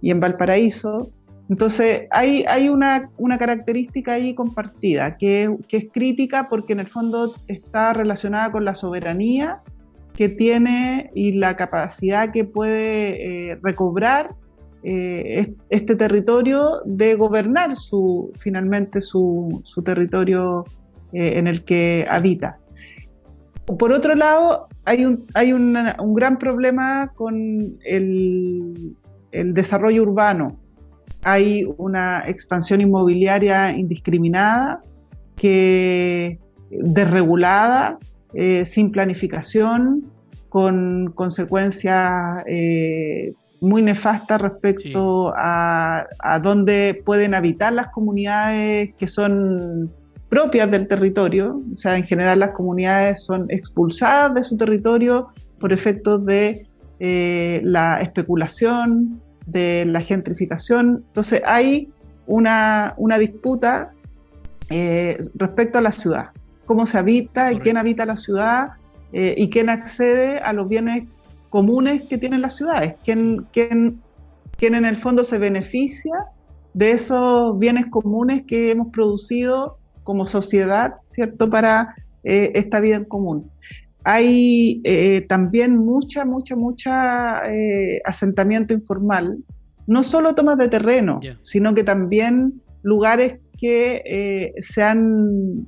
y 0.01 0.11
en 0.11 0.19
Valparaíso. 0.19 1.11
Entonces, 1.49 2.03
hay, 2.11 2.45
hay 2.47 2.69
una, 2.69 3.09
característica 3.37 4.13
ahí 4.13 4.33
compartida, 4.33 5.17
que, 5.17 5.53
es 5.69 5.85
crítica 5.91 6.47
porque 6.47 6.71
en 6.71 6.79
el 6.79 6.87
fondo 6.87 7.33
está 7.47 7.91
relacionada 7.91 8.53
con 8.53 8.63
la 8.63 8.73
soberanía 8.73 9.61
que 10.15 10.29
tiene 10.29 11.09
y 11.13 11.33
la 11.33 11.57
capacidad 11.57 12.31
que 12.31 12.45
puede 12.45 13.49
eh, 13.51 13.59
recobrar 13.61 14.35
eh, 14.83 15.53
este 15.69 15.95
territorio 15.95 16.81
de 16.85 17.13
gobernar 17.15 17.75
su, 17.75 18.31
finalmente 18.39 18.99
su, 18.99 19.63
territorio 19.85 20.65
eh, 21.13 21.37
en 21.37 21.47
el 21.47 21.63
que 21.63 22.05
habita. 22.09 22.57
Por 23.77 23.91
otro 23.91 24.15
lado, 24.15 24.67
hay 24.85 25.05
un, 25.05 25.25
hay 25.35 25.53
un 25.53 25.75
gran 26.15 26.39
problema 26.39 27.11
con 27.15 27.77
el, 27.85 28.95
desarrollo 29.31 30.03
urbano 30.03 30.57
hay 31.23 31.65
una 31.77 32.23
expansión 32.27 32.81
inmobiliaria 32.81 33.71
indiscriminada, 33.71 34.81
que 35.35 36.39
desregulada, 36.71 37.99
eh, 38.33 38.65
sin 38.65 38.91
planificación, 38.91 40.11
con 40.49 41.11
consecuencias 41.13 42.43
muy 43.61 43.81
nefastas 43.81 44.41
respecto 44.41 45.33
a, 45.37 46.07
a 46.19 46.39
dónde 46.39 47.01
pueden 47.05 47.33
habitar 47.33 47.71
las 47.71 47.87
comunidades 47.87 48.93
que 48.95 49.07
son 49.07 49.89
propias 50.29 50.71
del 50.71 50.87
territorio. 50.87 51.59
O 51.71 51.75
sea, 51.75 51.97
en 51.97 52.05
general 52.05 52.39
las 52.39 52.51
comunidades 52.51 53.23
son 53.23 53.45
expulsadas 53.49 54.33
de 54.33 54.43
su 54.43 54.57
territorio 54.57 55.29
por 55.59 55.71
efectos 55.71 56.25
de 56.25 56.65
eh, 56.99 57.61
la 57.63 57.99
especulación, 57.99 59.21
de 59.45 59.85
la 59.85 60.01
gentrificación. 60.01 61.03
Entonces 61.07 61.41
hay 61.45 61.89
una, 62.27 62.95
disputa 63.19 63.91
eh, 64.69 65.17
respecto 65.35 65.79
a 65.79 65.81
la 65.81 65.91
ciudad, 65.91 66.29
cómo 66.65 66.85
se 66.85 66.97
habita 66.97 67.51
y 67.51 67.59
quién 67.59 67.77
habita 67.77 68.05
la 68.05 68.17
ciudad 68.17 68.69
eh, 69.13 69.35
y 69.37 69.49
quién 69.49 69.69
accede 69.69 70.39
a 70.39 70.53
los 70.53 70.69
bienes 70.69 71.09
comunes 71.51 72.07
que 72.07 72.17
tienen 72.17 72.41
las 72.41 72.55
ciudades, 72.55 72.95
quién, 73.03 73.45
quién, 73.53 74.01
quién 74.57 74.73
en 74.73 74.85
el 74.85 74.97
fondo 74.97 75.23
se 75.23 75.37
beneficia 75.37 76.15
de 76.73 76.91
esos 76.91 77.59
bienes 77.59 77.85
comunes 77.91 78.43
que 78.47 78.71
hemos 78.71 78.87
producido 78.87 79.77
como 80.03 80.25
sociedad, 80.25 80.95
¿cierto?, 81.07 81.51
para 81.51 81.93
eh, 82.23 82.53
esta 82.55 82.79
vida 82.79 82.95
en 82.95 83.05
común 83.05 83.51
hay 84.03 84.81
eh, 84.83 85.21
también 85.27 85.77
mucha, 85.77 86.25
mucha, 86.25 86.55
mucha 86.55 87.51
eh, 87.51 88.01
asentamiento 88.03 88.73
informal, 88.73 89.43
no 89.87 90.03
solo 90.03 90.33
tomas 90.33 90.57
de 90.57 90.69
terreno, 90.69 91.19
sino 91.41 91.73
que 91.73 91.83
también 91.83 92.61
lugares 92.81 93.37
que 93.59 94.01
eh, 94.05 94.53
se 94.59 94.81
han 94.81 95.67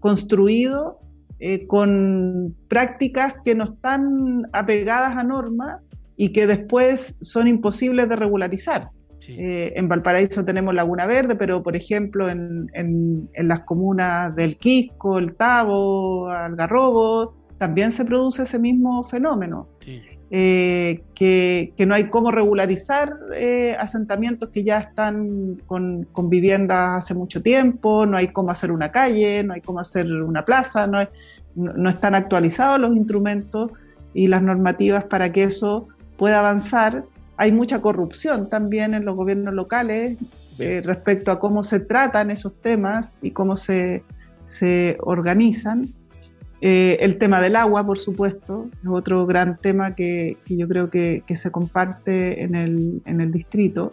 construido 0.00 0.98
eh, 1.44 1.66
con 1.66 2.54
prácticas 2.68 3.34
que 3.42 3.56
no 3.56 3.64
están 3.64 4.46
apegadas 4.52 5.16
a 5.16 5.24
normas 5.24 5.82
y 6.16 6.28
que 6.28 6.46
después 6.46 7.18
son 7.20 7.48
imposibles 7.48 8.08
de 8.08 8.14
regularizar. 8.14 8.90
Eh, 9.26 9.72
en 9.74 9.88
Valparaíso 9.88 10.44
tenemos 10.44 10.72
Laguna 10.72 11.04
Verde, 11.04 11.34
pero 11.34 11.60
por 11.60 11.74
ejemplo 11.74 12.28
en, 12.30 13.28
las 13.34 13.60
comunas 13.62 14.36
del 14.36 14.56
Quisco, 14.56 15.18
el 15.18 15.34
Tabo, 15.34 16.28
Algarrobo, 16.28 17.34
también 17.58 17.90
se 17.90 18.04
produce 18.04 18.44
ese 18.44 18.60
mismo 18.60 19.02
fenómeno. 19.02 19.66
Eh, 20.34 21.02
que, 21.14 21.74
no 21.86 21.94
hay 21.94 22.04
cómo 22.04 22.30
regularizar 22.30 23.18
eh, 23.34 23.76
asentamientos 23.78 24.48
que 24.48 24.64
ya 24.64 24.78
están 24.78 25.60
con, 25.66 26.06
viviendas 26.30 27.04
hace 27.04 27.12
mucho 27.12 27.42
tiempo, 27.42 28.06
no 28.06 28.16
hay 28.16 28.28
cómo 28.28 28.50
hacer 28.50 28.72
una 28.72 28.90
calle, 28.90 29.44
no 29.44 29.52
hay 29.52 29.60
cómo 29.60 29.80
hacer 29.80 30.10
una 30.10 30.44
plaza, 30.46 30.86
no, 30.86 31.06
no 31.54 31.90
están 31.90 32.14
actualizados 32.14 32.80
los 32.80 32.96
instrumentos 32.96 33.72
y 34.14 34.28
las 34.28 34.42
normativas 34.42 35.04
para 35.04 35.32
que 35.32 35.44
eso 35.44 35.88
pueda 36.16 36.38
avanzar 36.38 37.04
hay 37.36 37.50
mucha 37.50 37.80
corrupción 37.80 38.48
también 38.48 38.94
en 38.94 39.04
los 39.04 39.16
gobiernos 39.16 39.52
locales 39.54 40.16
eh, 40.58 40.82
respecto 40.84 41.32
a 41.32 41.38
cómo 41.38 41.64
se 41.64 41.80
tratan 41.80 42.30
esos 42.30 42.54
temas 42.60 43.16
y 43.22 43.32
cómo 43.32 43.56
se, 43.56 44.04
organizan. 45.00 45.86
Eh, 46.64 46.96
el 47.00 47.18
tema 47.18 47.40
del 47.40 47.56
agua, 47.56 47.84
por 47.84 47.98
supuesto, 47.98 48.70
es 48.84 48.88
otro 48.88 49.26
gran 49.26 49.58
tema 49.58 49.96
que, 49.96 50.38
yo 50.46 50.68
creo 50.68 50.90
que, 50.90 51.24
se 51.34 51.50
comparte 51.50 52.44
en 52.44 52.54
el, 52.54 53.32
distrito. 53.32 53.90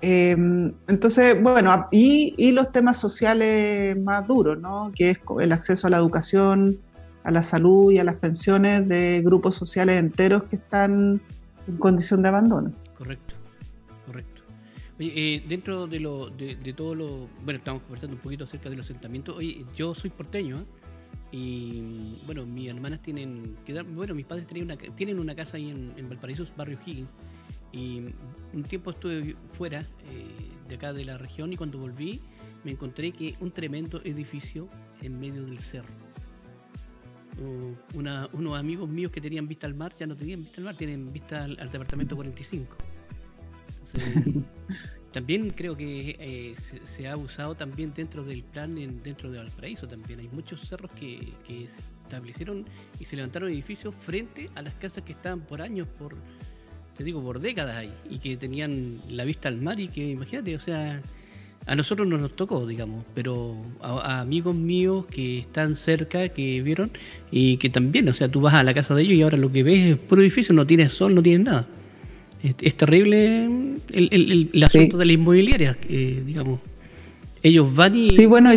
Em, 0.00 0.72
entonces, 0.86 1.42
bueno, 1.42 1.88
y, 1.90 2.32
y, 2.36 2.52
los 2.52 2.70
temas 2.70 3.00
sociales 3.00 4.00
más 4.00 4.24
duros, 4.24 4.60
¿no? 4.60 4.92
que 4.94 5.10
es 5.10 5.18
el 5.40 5.50
acceso 5.50 5.88
a 5.88 5.90
la 5.90 5.96
educación, 5.96 6.78
a 7.24 7.32
la 7.32 7.42
salud 7.42 7.90
y 7.90 7.98
a 7.98 8.04
las 8.04 8.16
pensiones 8.16 8.86
de 8.86 9.20
grupos 9.24 9.56
sociales 9.56 9.98
enteros 9.98 10.44
que 10.44 10.54
están 10.56 11.20
en 11.66 11.76
condición 11.78 12.22
de 12.22 12.28
abandono. 12.28 12.72
Correcto, 12.96 13.34
correcto. 14.06 14.42
Oye, 15.00 15.12
eh, 15.16 15.44
dentro 15.48 15.88
de, 15.88 15.98
lo, 15.98 16.30
de, 16.30 16.72
todo 16.76 16.94
lo... 16.94 17.28
Bueno, 17.44 17.58
estamos 17.58 17.82
conversando 17.82 18.14
un 18.14 18.22
poquito 18.22 18.44
acerca 18.44 18.70
de 18.70 18.76
los 18.76 18.86
asentamientos. 18.86 19.36
Oye, 19.36 19.64
yo 19.74 19.92
soy 19.92 20.10
porteño, 20.10 20.58
¿eh? 20.58 20.85
Y 21.38 21.82
bueno, 22.24 22.46
mis 22.46 22.70
hermanas 22.70 23.02
tienen, 23.02 23.56
bueno, 23.94 24.14
mis 24.14 24.24
padres 24.24 24.46
tienen 24.46 24.64
una, 24.64 24.76
tienen 24.94 25.20
una 25.20 25.34
casa 25.34 25.58
ahí 25.58 25.68
en, 25.70 26.08
Valparaíso, 26.08 26.46
barrio 26.56 26.78
Higgins. 26.86 27.10
Y 27.72 28.04
un 28.54 28.62
tiempo 28.62 28.90
estuve 28.90 29.36
fuera 29.52 29.80
eh, 29.80 30.50
de 30.66 30.74
acá 30.76 30.94
de 30.94 31.04
la 31.04 31.18
región 31.18 31.52
y 31.52 31.56
cuando 31.58 31.78
volví 31.78 32.22
me 32.64 32.70
encontré 32.70 33.12
que 33.12 33.34
un 33.40 33.50
tremendo 33.50 34.00
edificio 34.02 34.66
en 35.02 35.20
medio 35.20 35.44
del 35.44 35.58
cerro 35.58 35.94
unos 37.92 38.58
amigos 38.58 38.88
míos 38.88 39.12
que 39.12 39.20
tenían 39.20 39.46
vista 39.46 39.66
al 39.66 39.74
mar 39.74 39.94
ya 39.98 40.06
no 40.06 40.16
tenían 40.16 40.40
vista 40.40 40.62
al 40.62 40.64
mar, 40.64 40.74
tienen 40.74 41.12
vista 41.12 41.44
al, 41.44 41.70
departamento 41.70 42.16
45. 42.16 42.76
también 45.16 45.48
creo 45.48 45.74
que 45.74 46.14
eh, 46.20 46.54
se, 46.84 47.08
ha 47.08 47.16
usado 47.16 47.54
también 47.54 47.90
dentro 47.96 48.22
del 48.22 48.42
plan 48.42 48.74
dentro 49.02 49.30
de 49.30 49.38
Valparaíso 49.38 49.88
también. 49.88 50.20
Hay 50.20 50.28
muchos 50.30 50.60
cerros 50.60 50.90
que, 50.90 51.32
se 51.46 51.64
establecieron 52.04 52.66
y 53.00 53.06
se 53.06 53.16
levantaron 53.16 53.48
edificios 53.48 53.94
frente 53.98 54.50
a 54.54 54.60
las 54.60 54.74
casas 54.74 55.04
que 55.04 55.12
estaban 55.12 55.40
por 55.40 55.62
años, 55.62 55.88
por 55.98 56.16
te 56.98 57.02
digo, 57.02 57.22
por 57.22 57.40
décadas 57.40 57.78
ahí, 57.78 57.90
y 58.10 58.18
que 58.18 58.36
tenían 58.36 58.98
la 59.08 59.24
vista 59.24 59.48
al 59.48 59.56
mar 59.56 59.80
y 59.80 59.88
que 59.88 60.06
imagínate, 60.06 60.54
o 60.54 60.60
sea, 60.60 61.00
a 61.64 61.74
nosotros 61.74 62.06
no 62.06 62.18
nos 62.18 62.36
tocó, 62.36 62.66
digamos, 62.66 63.06
pero 63.14 63.56
a, 63.80 64.20
amigos 64.20 64.54
míos 64.54 65.06
que 65.06 65.38
están 65.38 65.76
cerca, 65.76 66.28
que 66.28 66.60
vieron, 66.60 66.90
y 67.30 67.56
que 67.56 67.70
también, 67.70 68.06
o 68.10 68.12
sea, 68.12 68.28
tú 68.28 68.42
vas 68.42 68.52
a 68.52 68.62
la 68.62 68.74
casa 68.74 68.94
de 68.94 69.00
ellos 69.00 69.16
y 69.16 69.22
ahora 69.22 69.38
lo 69.38 69.50
que 69.50 69.62
ves 69.62 69.92
es 69.92 69.96
puro 69.96 70.20
edificio, 70.20 70.54
no 70.54 70.66
tienes 70.66 70.92
sol, 70.92 71.14
no 71.14 71.22
tienes 71.22 71.46
nada. 71.46 71.66
Es, 72.60 72.74
terrible 72.76 73.44
el, 73.92 74.64
asunto 74.64 74.98
de 74.98 75.04
la 75.04 75.12
inmobiliaria, 75.12 75.76
digamos. 75.88 76.60
Ellos 77.42 77.74
van 77.74 77.96
y, 77.96 78.10
sí, 78.10 78.26
bueno, 78.26 78.50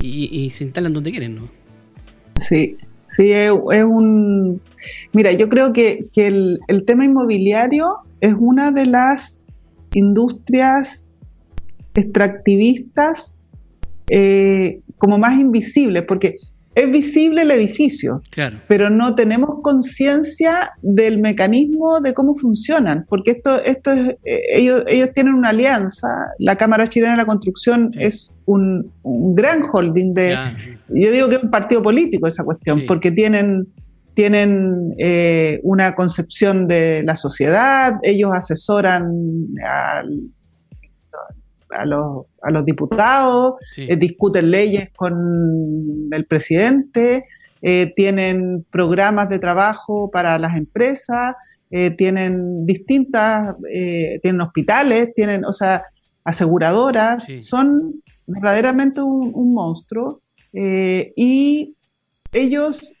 y, 0.00 0.50
se 0.50 0.64
instalan 0.64 0.92
donde 0.92 1.10
quieren, 1.10 1.36
¿no? 1.36 1.48
Sí, 2.40 2.76
sí, 3.06 3.30
es, 3.32 3.50
un... 3.50 4.60
Mira, 5.12 5.32
yo 5.32 5.48
creo 5.48 5.72
que, 5.72 6.06
que 6.12 6.26
el, 6.26 6.58
el 6.68 6.84
tema 6.84 7.04
inmobiliario 7.04 7.98
es 8.20 8.34
una 8.38 8.72
de 8.72 8.86
las 8.86 9.44
industrias 9.92 11.10
extractivistas 11.94 13.34
eh, 14.10 14.80
como 14.98 15.18
más 15.18 15.38
invisibles, 15.38 16.04
porque 16.06 16.36
es 16.74 16.90
visible 16.90 17.42
el 17.42 17.50
edificio, 17.52 18.20
pero 18.66 18.90
no 18.90 19.14
tenemos 19.14 19.62
conciencia 19.62 20.72
del 20.82 21.18
mecanismo 21.18 22.00
de 22.00 22.14
cómo 22.14 22.34
funcionan, 22.34 23.06
porque 23.08 23.32
esto, 23.32 23.62
esto 23.62 23.92
es, 23.92 24.08
eh, 24.24 24.40
ellos, 24.54 24.82
ellos 24.88 25.10
tienen 25.14 25.34
una 25.34 25.50
alianza, 25.50 26.08
la 26.38 26.56
Cámara 26.56 26.86
Chilena 26.86 27.12
de 27.12 27.18
la 27.18 27.26
Construcción 27.26 27.92
es 27.98 28.34
un, 28.46 28.90
gran 29.36 29.62
holding 29.72 30.12
de, 30.12 30.36
yo 30.88 31.12
digo 31.12 31.28
que 31.28 31.36
es 31.36 31.42
un 31.42 31.50
partido 31.50 31.82
político 31.82 32.26
esa 32.26 32.44
cuestión, 32.44 32.82
porque 32.86 33.10
tienen 33.10 33.68
tienen 34.14 34.94
eh, 34.98 35.58
una 35.64 35.96
concepción 35.96 36.68
de 36.68 37.02
la 37.02 37.16
sociedad, 37.16 37.94
ellos 38.02 38.30
asesoran 38.32 39.10
al 39.66 40.20
a 41.74 41.84
los, 41.84 42.26
a 42.42 42.50
los 42.50 42.64
diputados, 42.64 43.54
eh, 43.76 43.96
discuten 43.96 44.50
leyes 44.50 44.90
con 44.96 46.08
el 46.10 46.26
presidente, 46.26 47.26
eh, 47.62 47.92
tienen 47.96 48.64
programas 48.70 49.28
de 49.28 49.38
trabajo 49.38 50.10
para 50.10 50.38
las 50.38 50.56
empresas, 50.56 51.34
eh, 51.70 51.90
tienen 51.90 52.64
distintas, 52.66 53.56
tienen 54.22 54.40
hospitales, 54.40 55.12
tienen, 55.14 55.44
o 55.44 55.52
sea, 55.52 55.84
aseguradoras, 56.24 57.26
son 57.40 58.02
verdaderamente 58.26 59.02
un, 59.02 59.50
monstruo 59.50 60.20
y 60.52 61.76
ellos 62.32 62.94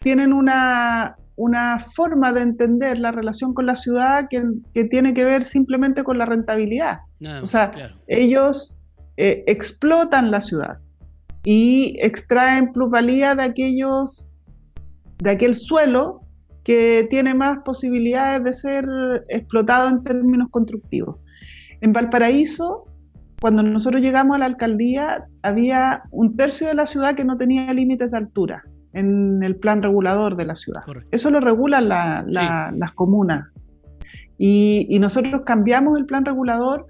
tienen 0.00 0.32
una, 0.32 1.16
una 1.40 1.78
forma 1.78 2.34
de 2.34 2.42
entender 2.42 2.98
la 2.98 3.12
relación 3.12 3.54
con 3.54 3.64
la 3.64 3.74
ciudad 3.74 4.26
que, 4.28 4.44
que, 4.74 4.84
tiene 4.84 5.14
que 5.14 5.24
ver 5.24 5.42
simplemente 5.42 6.04
con 6.04 6.18
la 6.18 6.26
rentabilidad. 6.26 6.98
O 7.42 7.46
sea, 7.46 7.72
ellos 8.08 8.76
eh, 9.16 9.42
explotan 9.46 10.30
la 10.30 10.42
ciudad 10.42 10.80
y 11.42 11.96
extraen 12.02 12.72
plusvalía 12.72 13.34
de 13.34 13.44
aquellos, 13.44 14.28
de 15.16 15.30
aquel 15.30 15.54
suelo 15.54 16.20
que 16.62 17.06
tiene 17.08 17.32
más 17.32 17.60
posibilidades 17.64 18.44
de 18.44 18.52
ser 18.52 18.86
explotado 19.30 19.88
en 19.88 20.04
términos 20.04 20.48
constructivos. 20.50 21.16
En 21.80 21.94
Valparaíso, 21.94 22.84
cuando 23.40 23.62
nosotros 23.62 24.02
llegamos 24.02 24.36
a 24.36 24.40
la 24.40 24.44
alcaldía, 24.44 25.24
había 25.40 26.02
un 26.10 26.36
tercio 26.36 26.68
de 26.68 26.74
la 26.74 26.84
ciudad 26.84 27.14
que 27.14 27.24
no 27.24 27.38
tenía 27.38 27.72
límites 27.72 28.10
de 28.10 28.18
altura 28.18 28.62
en 28.92 29.42
el 29.42 29.56
plan 29.56 29.82
regulador 29.82 30.36
de 30.36 30.46
la 30.46 30.54
ciudad. 30.54 30.82
Eso 31.10 31.30
lo 31.30 31.40
regulan 31.40 31.88
las 31.88 32.92
comunas. 32.94 33.48
y, 34.38 34.98
nosotros 35.00 35.42
cambiamos 35.44 35.98
el 35.98 36.06
plan 36.06 36.24
regulador 36.24 36.86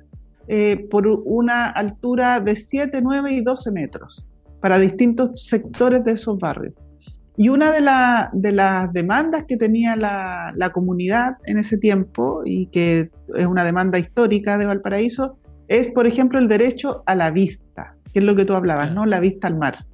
eh, 0.53 0.89
por 0.91 1.07
una 1.07 1.71
altura 1.71 2.41
de 2.41 2.57
7, 2.57 3.01
9 3.01 3.33
y 3.35 3.41
12 3.41 3.71
metros 3.71 4.29
para 4.61 4.81
distintos 4.81 5.47
sectores 5.47 6.03
de 6.03 6.11
esos 6.11 6.41
barrios. 6.41 6.75
Y 7.37 7.51
una 7.51 7.71
de, 7.71 7.81
de 8.33 8.51
las 8.51 8.93
demandas 8.93 9.45
que 9.45 9.57
tenía 9.57 9.95
la, 9.95 10.71
comunidad 10.75 11.37
en 11.45 11.59
ese 11.59 11.79
tiempo, 11.79 12.43
y 12.45 12.67
que 12.67 13.11
es 13.37 13.47
una 13.47 13.63
demanda 13.65 14.01
histórica 14.01 14.59
de 14.59 14.67
Valparaíso, 14.67 15.39
es, 15.69 15.87
por 15.93 16.09
ejemplo, 16.09 16.41
el 16.41 16.49
derecho 16.49 17.05
a 17.07 17.15
la 17.15 17.31
vista, 17.31 17.95
que 18.13 18.19
es 18.19 18.25
lo 18.25 18.35
que 18.35 18.45
tú 18.45 18.55
hablabas, 18.55 18.93
¿no? 18.93 19.07
La 19.07 19.21
vista 19.21 19.47
al 19.47 19.57
mar. 19.57 19.87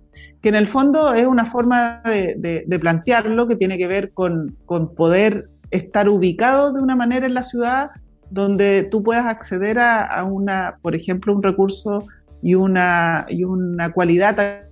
Que 0.43 0.49
en 0.49 0.55
el 0.55 0.69
fondo 0.69 1.15
es 1.15 1.27
una 1.27 1.47
forma 1.47 2.03
de, 2.05 2.79
plantearlo 2.81 3.47
que 3.47 3.57
tiene 3.57 3.79
que 3.79 3.87
ver 3.87 4.13
con, 4.13 4.57
con, 4.65 4.95
poder 4.95 5.49
estar 5.71 6.09
ubicado 6.09 6.73
de 6.73 6.81
una 6.81 6.97
manera 6.97 7.27
en 7.27 7.35
la 7.35 7.43
ciudad 7.43 7.91
donde 8.31 8.87
tú 8.91 9.03
puedas 9.03 9.27
acceder 9.27 9.79
a, 9.79 10.25
una, 10.25 10.79
por 10.83 10.95
ejemplo, 10.95 11.35
un 11.35 11.43
recurso 11.43 12.05
y 12.43 12.55
una, 12.55 13.27
y 13.29 13.45
una 13.45 13.93
cualidad 13.93 14.63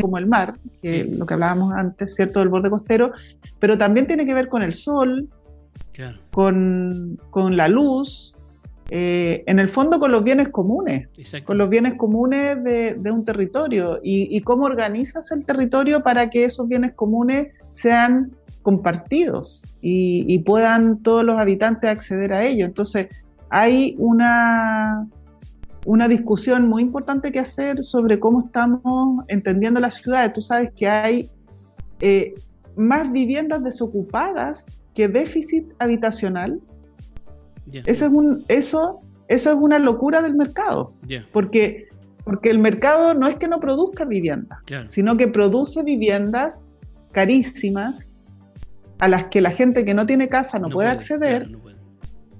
como 0.00 0.18
el 0.18 0.26
mar, 0.26 0.58
que 0.82 1.04
lo 1.04 1.24
que 1.26 1.34
hablábamos 1.34 1.72
antes, 1.72 2.14
¿cierto?, 2.14 2.40
del 2.40 2.48
borde 2.48 2.70
costero, 2.70 3.12
pero 3.58 3.78
también 3.78 4.06
tiene 4.06 4.26
que 4.26 4.34
ver 4.34 4.48
con 4.48 4.62
el 4.62 4.74
sol, 4.74 5.28
con, 6.30 7.56
la 7.56 7.68
luz, 7.68 8.35
eh, 8.90 9.42
en 9.46 9.58
el 9.58 9.68
fondo 9.68 9.98
con 9.98 10.12
los 10.12 10.22
bienes 10.22 10.50
comunes, 10.50 11.08
con 11.44 11.58
los 11.58 11.68
bienes 11.68 11.94
comunes 11.94 12.62
de, 12.62 13.10
un 13.10 13.24
territorio 13.24 13.98
y, 14.02 14.28
y, 14.36 14.40
cómo 14.42 14.64
organizas 14.66 15.32
el 15.32 15.44
territorio 15.44 16.02
para 16.02 16.30
que 16.30 16.44
esos 16.44 16.68
bienes 16.68 16.92
comunes 16.94 17.48
sean 17.72 18.32
compartidos 18.66 19.64
y, 19.80 20.40
puedan 20.40 21.00
todos 21.04 21.22
los 21.22 21.38
habitantes 21.38 21.88
acceder 21.88 22.32
a 22.32 22.42
ello. 22.42 22.66
Entonces, 22.66 23.06
hay 23.48 23.94
una, 23.96 25.06
una 25.84 26.08
discusión 26.08 26.68
muy 26.68 26.82
importante 26.82 27.30
que 27.30 27.38
hacer 27.38 27.78
sobre 27.78 28.18
cómo 28.18 28.40
estamos 28.40 29.24
entendiendo 29.28 29.78
las 29.78 29.94
ciudades. 29.94 30.32
Tú 30.32 30.42
sabes 30.42 30.72
que 30.74 30.88
hay 30.88 31.30
eh, 32.00 32.34
más 32.74 33.12
viviendas 33.12 33.62
desocupadas 33.62 34.66
que 34.94 35.06
déficit 35.06 35.72
habitacional. 35.78 36.60
Eso, 37.72 38.06
es 38.06 38.12
un, 38.12 38.44
eso, 38.48 39.00
eso 39.28 39.50
es 39.50 39.56
una 39.56 39.78
locura 39.78 40.22
del 40.22 40.34
mercado, 40.34 40.94
porque, 41.32 41.88
porque 42.24 42.50
el 42.50 42.58
mercado 42.58 43.14
no 43.14 43.26
es 43.26 43.36
que 43.36 43.48
no 43.48 43.60
produzca 43.60 44.04
viviendas, 44.04 44.58
sino 44.88 45.16
que 45.16 45.28
produce 45.28 45.82
viviendas 45.82 46.66
carísimas 47.12 48.14
a 48.98 49.08
las 49.08 49.24
que 49.26 49.40
la 49.40 49.50
gente 49.50 49.84
que 49.84 49.94
no 49.94 50.06
tiene 50.06 50.28
casa 50.28 50.58
no, 50.58 50.68
puede, 50.68 50.88
acceder. 50.88 51.50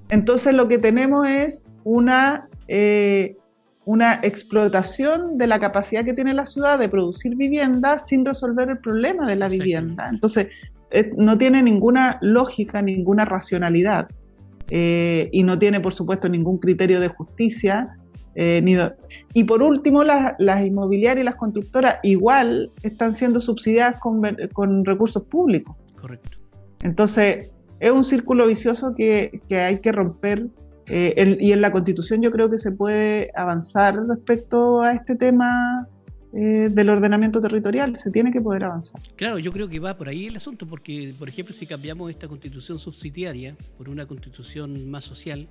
Entonces 0.09 0.53
lo 0.53 0.67
que 0.67 0.77
tenemos 0.77 1.27
es 1.27 1.65
una, 1.83 2.47
eh, 2.67 3.35
una 3.85 4.19
explotación 4.23 5.37
de 5.37 5.47
la 5.47 5.59
capacidad 5.59 6.05
que 6.05 6.13
tiene 6.13 6.33
la 6.33 6.45
ciudad 6.45 6.79
de 6.79 6.89
producir 6.89 7.35
vivienda 7.35 7.99
sin 7.99 8.25
resolver 8.25 8.69
el 8.69 8.79
problema 8.79 9.27
de 9.27 9.35
la 9.35 9.49
vivienda. 9.49 10.09
Entonces 10.09 10.47
eh, 10.91 11.11
no 11.17 11.37
tiene 11.37 11.61
ninguna 11.61 12.17
lógica, 12.21 12.81
ninguna 12.81 13.25
racionalidad. 13.25 14.07
Eh, 14.69 15.29
y 15.31 15.43
no 15.43 15.57
tiene, 15.57 15.79
por 15.79 15.93
supuesto, 15.93 16.27
ningún 16.29 16.57
criterio 16.57 16.99
de 16.99 17.07
justicia. 17.09 17.97
y 19.33 19.43
por 19.45 19.63
último, 19.63 20.03
las, 20.03 20.65
inmobiliarias 20.65 21.23
y 21.23 21.25
las 21.25 21.35
constructoras 21.35 21.99
igual 22.03 22.71
están 22.83 23.15
siendo 23.15 23.39
subsidiadas 23.39 23.99
con, 23.99 24.21
con 24.53 24.85
recursos 24.85 25.23
públicos. 25.23 25.75
Correcto. 25.99 26.37
Entonces, 26.83 27.51
es 27.79 27.91
un 27.91 28.03
círculo 28.03 28.47
vicioso 28.47 28.93
que, 28.95 29.41
hay 29.49 29.79
que 29.79 29.91
romper 29.91 30.47
eh, 30.87 31.37
y 31.39 31.51
en 31.51 31.61
la 31.61 31.71
Constitución 31.71 32.21
yo 32.21 32.31
creo 32.31 32.49
que 32.49 32.57
se 32.57 32.71
puede 32.71 33.31
avanzar 33.35 33.95
respecto 34.07 34.81
a 34.81 34.93
este 34.93 35.15
tema 35.15 35.87
eh, 36.33 36.69
del 36.69 36.89
ordenamiento 36.89 37.39
territorial, 37.39 37.95
se 37.95 38.11
tiene 38.11 38.31
que 38.31 38.41
poder 38.41 38.65
avanzar. 38.65 38.99
Claro, 39.15 39.39
yo 39.39 39.51
creo 39.51 39.69
que 39.69 39.79
va 39.79 39.97
por 39.97 40.09
ahí 40.09 40.27
el 40.27 40.35
asunto, 40.35 40.67
porque, 40.67 41.13
por 41.17 41.29
ejemplo, 41.29 41.53
si 41.53 41.65
cambiamos 41.65 42.09
esta 42.09 42.27
Constitución 42.27 42.79
subsidiaria 42.79 43.55
por 43.77 43.89
una 43.89 44.05
Constitución 44.05 44.89
más 44.89 45.03
social, 45.03 45.47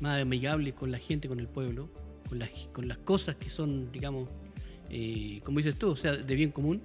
más 0.00 0.20
amigable 0.20 0.72
con 0.72 0.90
la 0.92 0.98
gente, 0.98 1.28
con 1.28 1.40
el 1.40 1.48
pueblo, 1.48 1.88
con 2.28 2.38
las, 2.38 2.50
con 2.72 2.88
las 2.88 2.98
cosas 2.98 3.36
que 3.36 3.50
son, 3.50 3.90
digamos, 3.92 4.28
eh, 4.88 5.40
como 5.44 5.58
dices 5.58 5.76
tú, 5.76 5.90
o 5.90 5.96
sea, 5.96 6.16
de 6.16 6.34
bien 6.34 6.52
común, 6.52 6.80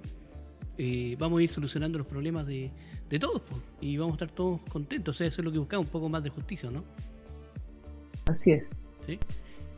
vamos 1.18 1.40
a 1.40 1.42
ir 1.42 1.48
solucionando 1.48 1.96
los 1.98 2.06
problemas 2.06 2.46
de, 2.46 2.70
de 3.08 3.18
todos, 3.18 3.42
pues, 3.48 3.62
y 3.80 3.96
vamos 3.96 4.14
a 4.14 4.16
estar 4.24 4.30
todos 4.30 4.60
contentos. 4.68 5.20
eso 5.20 5.40
es 5.40 5.44
lo 5.44 5.52
que 5.52 5.58
buscamos, 5.58 5.86
un 5.86 5.92
poco 5.92 6.08
más 6.08 6.22
de 6.22 6.30
justicia, 6.30 6.70
¿no? 6.70 6.84
Así 8.26 8.52
es. 8.52 8.68
¿Sí? 9.06 9.18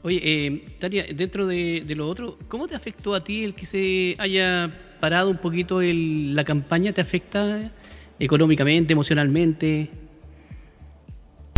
Oye, 0.03 0.21
eh, 0.23 0.65
Tania, 0.79 1.05
dentro 1.15 1.47
de, 1.47 1.83
lo 1.97 2.09
otro, 2.09 2.39
¿cómo 2.49 2.69
te 2.69 2.77
afectó 2.77 3.15
a 3.15 3.25
ti 3.25 3.45
el 3.45 3.55
que 3.55 3.67
se 3.67 4.15
haya 4.19 4.71
parado 5.01 5.31
un 5.31 5.39
poquito 5.39 5.81
el, 5.81 6.35
la 6.35 6.45
campaña? 6.45 6.93
¿Te 6.93 7.01
afecta 7.01 7.71
económicamente, 8.19 8.93
emocionalmente? 8.93 9.91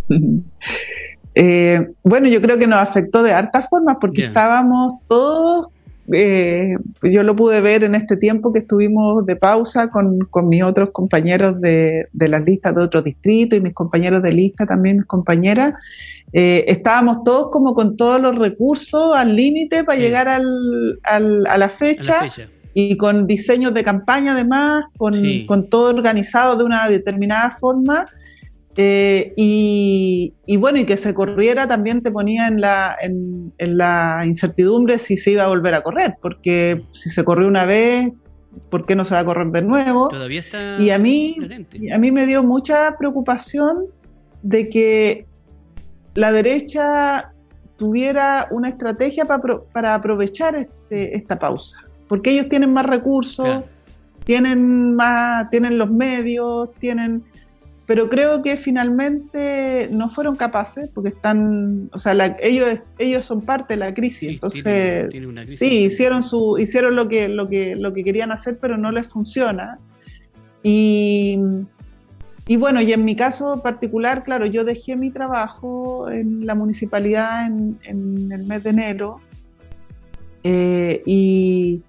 Eh, 1.32 1.86
bueno, 2.02 2.26
yo 2.26 2.42
creo 2.42 2.58
que 2.58 2.66
nos 2.66 2.80
afectó 2.80 3.22
de 3.22 3.32
hartas 3.32 3.68
formas 3.70 3.98
porque 4.00 4.24
estábamos 4.24 4.94
todos 5.06 5.68
eh, 6.12 6.76
yo 7.02 7.22
lo 7.22 7.36
pude 7.36 7.60
ver 7.60 7.84
en 7.84 7.94
este 7.94 8.16
tiempo 8.16 8.52
que 8.52 8.60
estuvimos 8.60 9.26
de 9.26 9.36
pausa 9.36 9.90
con, 9.90 10.18
mis 10.48 10.62
otros 10.62 10.90
compañeros 10.90 11.60
de, 11.60 12.08
las 12.12 12.44
listas 12.44 12.74
de 12.74 12.82
otros 12.82 13.04
distritos 13.04 13.58
y 13.58 13.62
mis 13.62 13.74
compañeros 13.74 14.22
de 14.22 14.32
lista, 14.32 14.66
también 14.66 14.98
mis 14.98 15.06
compañeras. 15.06 15.74
Eh, 16.32 16.64
estábamos 16.68 17.24
todos 17.24 17.50
como 17.50 17.74
con 17.74 17.96
todos 17.96 18.20
los 18.20 18.36
recursos 18.36 19.14
al 19.14 19.34
límite 19.36 19.84
para 19.84 19.98
llegar 19.98 20.28
al, 20.28 20.98
a, 21.02 21.18
la 21.58 21.68
fecha, 21.68 22.26
y 22.72 22.96
con 22.96 23.26
diseños 23.26 23.74
de 23.74 23.82
campaña 23.82 24.32
además, 24.32 24.84
con, 24.96 25.14
con 25.46 25.68
todo 25.68 25.88
organizado 25.88 26.56
de 26.56 26.64
una 26.64 26.88
determinada 26.88 27.56
forma. 27.58 28.06
Eh, 28.76 29.32
y, 29.36 30.56
bueno, 30.56 30.78
y 30.78 30.84
que 30.84 30.96
se 30.96 31.12
corriera 31.12 31.66
también 31.66 32.02
te 32.02 32.10
ponía 32.10 32.46
en 32.46 32.60
la, 32.60 32.96
en, 33.00 33.52
la 33.58 34.22
incertidumbre 34.24 34.98
si 34.98 35.16
se 35.16 35.32
iba 35.32 35.44
a 35.44 35.48
volver 35.48 35.74
a 35.74 35.82
correr, 35.82 36.14
porque 36.22 36.82
si 36.92 37.10
se 37.10 37.24
corrió 37.24 37.48
una 37.48 37.64
vez, 37.64 38.10
¿por 38.70 38.86
qué 38.86 38.94
no 38.94 39.04
se 39.04 39.14
va 39.14 39.20
a 39.20 39.24
correr 39.24 39.48
de 39.48 39.62
nuevo? 39.62 40.08
Todavía 40.08 40.40
está 40.40 40.80
y 40.80 40.90
a 40.90 40.98
mí, 40.98 41.36
a 41.92 41.98
mí 41.98 42.12
me 42.12 42.26
dio 42.26 42.42
mucha 42.42 42.96
preocupación 42.96 43.86
de 44.42 44.68
que 44.68 45.26
la 46.14 46.32
derecha 46.32 47.32
tuviera 47.76 48.46
una 48.50 48.68
estrategia 48.68 49.24
para, 49.24 49.94
aprovechar 49.94 50.54
este, 50.54 51.16
esta 51.16 51.38
pausa, 51.38 51.78
porque 52.08 52.30
ellos 52.30 52.48
tienen 52.48 52.72
más 52.72 52.86
recursos, 52.86 53.64
tienen 54.24 54.94
más, 54.94 55.50
tienen 55.50 55.76
los 55.76 55.90
medios, 55.90 56.72
tienen 56.74 57.24
pero 57.90 58.08
creo 58.08 58.40
que 58.40 58.56
finalmente 58.56 59.88
no 59.90 60.08
fueron 60.08 60.36
capaces 60.36 60.88
porque 60.94 61.08
están, 61.08 61.90
o 61.92 61.98
sea, 61.98 62.36
ellos 62.40 62.78
ellos 62.98 63.26
son 63.26 63.40
parte 63.40 63.74
de 63.74 63.78
la 63.78 63.92
crisis, 63.92 64.28
entonces 64.28 65.10
sí 65.58 65.86
hicieron 65.86 66.22
su 66.22 66.56
hicieron 66.56 66.94
lo 66.94 67.08
que 67.08 67.28
lo 67.28 67.48
que 67.48 67.74
lo 67.74 67.92
que 67.92 68.04
querían 68.04 68.30
hacer, 68.30 68.58
pero 68.60 68.76
no 68.76 68.92
les 68.92 69.08
funciona. 69.08 69.76
Y 70.62 71.36
y 72.46 72.54
bueno, 72.54 72.80
y 72.80 72.92
en 72.92 73.04
mi 73.04 73.16
caso 73.16 73.60
particular, 73.60 74.22
claro, 74.22 74.46
yo 74.46 74.62
dejé 74.62 74.94
mi 74.94 75.10
trabajo 75.10 76.08
en 76.08 76.46
la 76.46 76.54
municipalidad 76.54 77.44
en, 77.46 77.76
el 78.30 78.44
mes 78.44 78.62
de 78.62 78.70
enero 78.70 79.20
eh, 80.44 81.02
y, 81.06 81.82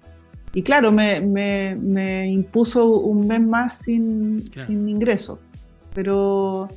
y, 0.52 0.62
claro, 0.64 0.90
me, 0.90 1.20
me, 1.20 2.26
impuso 2.26 2.86
un 2.88 3.28
mes 3.28 3.40
más 3.40 3.78
sin, 3.78 4.50
sin 4.50 4.88
ingreso 4.88 5.38
pero, 5.94 6.68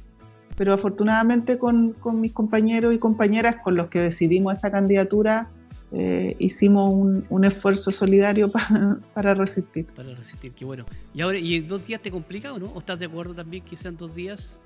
pero 0.56 0.74
afortunadamente 0.74 1.58
con, 1.58 1.96
mis 2.14 2.34
compañeros 2.34 2.94
y 2.94 2.98
compañeras 2.98 3.58
con 3.64 3.76
los 3.76 3.88
que 3.88 4.00
decidimos 4.00 4.54
esta 4.54 4.72
candidatura, 4.72 5.50
eh, 5.92 6.36
hicimos 6.40 7.24
un, 7.30 7.46
esfuerzo 7.46 7.92
solidario 7.92 8.52
para 9.14 9.34
resistir. 9.34 9.86
Para 9.96 10.14
resistir, 10.14 10.52
qué 10.54 10.66
bueno. 10.66 10.86
¿Y 11.14 11.22
ahora, 11.22 11.38
y 11.38 11.56
en 11.56 11.68
dos 11.68 11.86
días 11.86 12.02
te 12.02 12.12
complica 12.12 12.54
o 12.54 12.60
no? 12.60 12.68
¿O 12.74 12.80
estás 12.80 13.00
de 13.00 13.06
acuerdo 13.06 13.34
también 13.34 13.64
que 13.64 13.76
sean 13.76 13.98
dos 13.98 14.14
días? 14.14 14.60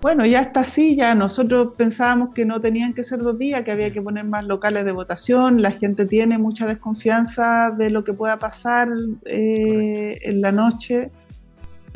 Bueno, 0.00 0.26
ya 0.26 0.42
está 0.42 0.60
así, 0.60 0.94
ya 0.94 1.14
nosotros 1.14 1.72
pensábamos 1.76 2.34
que 2.34 2.44
no 2.44 2.60
tenían 2.60 2.92
que 2.92 3.02
ser 3.02 3.20
dos 3.20 3.38
días, 3.38 3.62
que 3.62 3.72
había 3.72 3.92
que 3.92 4.02
poner 4.02 4.24
más 4.24 4.44
locales 4.44 4.84
de 4.84 4.92
votación, 4.92 5.62
la 5.62 5.70
gente 5.70 6.04
tiene 6.04 6.36
mucha 6.36 6.66
desconfianza 6.66 7.74
de 7.76 7.90
lo 7.90 8.04
que 8.04 8.12
pueda 8.12 8.38
pasar 8.38 8.88
eh, 9.24 10.18
en 10.22 10.42
la 10.42 10.52
noche. 10.52 11.10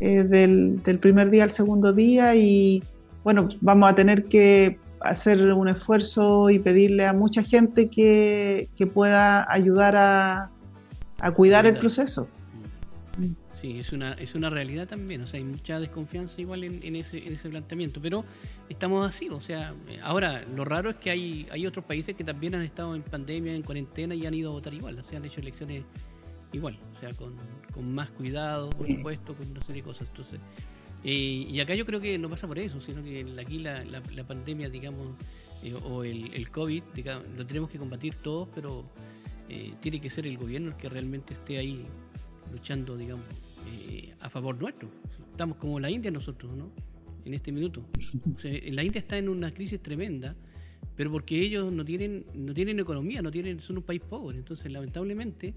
Eh, 0.03 0.23
del, 0.23 0.81
primer 0.99 1.29
día 1.29 1.43
al 1.43 1.51
segundo 1.51 1.93
día 1.93 2.33
y 2.33 2.81
bueno, 3.23 3.47
vamos 3.61 3.91
a 3.91 3.93
tener 3.93 4.25
que 4.25 4.79
hacer 4.99 5.53
un 5.53 5.69
esfuerzo 5.69 6.49
y 6.49 6.57
pedirle 6.57 7.05
a 7.05 7.13
mucha 7.13 7.43
gente 7.43 7.87
que, 7.87 8.67
pueda 8.95 9.45
ayudar 9.53 9.95
a, 9.95 10.49
cuidar 11.35 11.67
el 11.67 11.77
proceso. 11.77 12.27
Sí, 13.61 13.79
es 13.79 13.93
una, 13.93 14.13
es 14.13 14.33
una 14.33 14.49
realidad 14.49 14.87
también, 14.87 15.21
o 15.21 15.27
sea, 15.27 15.37
hay 15.37 15.43
mucha 15.43 15.79
desconfianza 15.79 16.41
igual 16.41 16.63
en, 16.63 16.95
ese, 16.95 17.27
en 17.27 17.33
ese 17.33 17.47
planteamiento, 17.49 18.01
pero 18.01 18.25
estamos 18.69 19.07
así, 19.07 19.29
o 19.29 19.39
sea, 19.39 19.75
ahora 20.01 20.43
lo 20.55 20.65
raro 20.65 20.89
es 20.89 20.95
que 20.95 21.11
hay, 21.11 21.47
hay 21.51 21.67
otros 21.67 21.85
países 21.85 22.15
que 22.15 22.23
también 22.23 22.55
han 22.55 22.63
estado 22.63 22.95
en 22.95 23.03
pandemia, 23.03 23.53
en 23.53 23.61
cuarentena 23.61 24.15
y 24.15 24.25
han 24.25 24.33
ido 24.33 24.49
a 24.49 24.53
votar 24.53 24.73
igual, 24.73 24.97
o 24.97 25.03
sea, 25.03 25.19
han 25.19 25.25
hecho 25.25 25.41
elecciones 25.41 25.83
igual, 26.53 26.77
o 26.95 26.99
sea, 26.99 27.09
con, 27.13 27.35
con 27.73 27.93
más 27.93 28.09
cuidado, 28.11 28.69
por 28.71 28.87
supuesto, 28.87 29.35
con 29.35 29.49
una 29.49 29.61
serie 29.61 29.81
de 29.81 29.87
cosas. 29.87 30.07
Entonces, 30.09 30.39
eh, 31.03 31.47
y 31.49 31.59
acá 31.59 31.75
yo 31.75 31.85
creo 31.85 31.99
que 31.99 32.17
no 32.17 32.29
pasa 32.29 32.47
por 32.47 32.59
eso, 32.59 32.79
sino 32.81 33.03
que 33.03 33.25
aquí 33.39 33.59
la, 33.59 33.83
la, 33.83 34.23
pandemia, 34.23 34.69
digamos, 34.69 35.15
eh, 35.63 35.73
o 35.73 36.03
el, 36.03 36.33
el 36.33 36.49
COVID, 36.49 36.83
digamos, 36.93 37.25
lo 37.37 37.45
tenemos 37.45 37.69
que 37.69 37.77
combatir 37.77 38.15
todos, 38.15 38.47
pero 38.53 38.85
eh, 39.49 39.73
tiene 39.81 39.99
que 39.99 40.09
ser 40.09 40.27
el 40.27 40.37
gobierno 40.37 40.69
el 40.69 40.77
que 40.77 40.89
realmente 40.89 41.33
esté 41.33 41.57
ahí 41.57 41.85
luchando, 42.51 42.97
digamos, 42.97 43.25
a 44.19 44.29
favor 44.29 44.59
nuestro. 44.59 44.89
Estamos 45.31 45.57
como 45.57 45.79
la 45.79 45.89
India 45.89 46.11
nosotros, 46.11 46.53
¿no? 46.53 46.69
En 47.25 47.33
este 47.33 47.51
minuto. 47.51 47.83
O 48.35 48.39
sea, 48.39 48.51
la 48.71 48.83
India 48.83 48.99
está 48.99 49.17
en 49.17 49.29
una 49.29 49.53
crisis 49.53 49.81
tremenda 49.81 50.35
pero 50.95 51.11
porque 51.11 51.39
ellos 51.39 51.71
no 51.71 51.85
tienen 51.85 52.25
no 52.35 52.53
tienen 52.53 52.79
economía, 52.79 53.21
no 53.21 53.31
tienen 53.31 53.59
son 53.59 53.77
un 53.77 53.83
país 53.83 54.01
pobre, 54.01 54.37
entonces 54.37 54.71
lamentablemente 54.71 55.53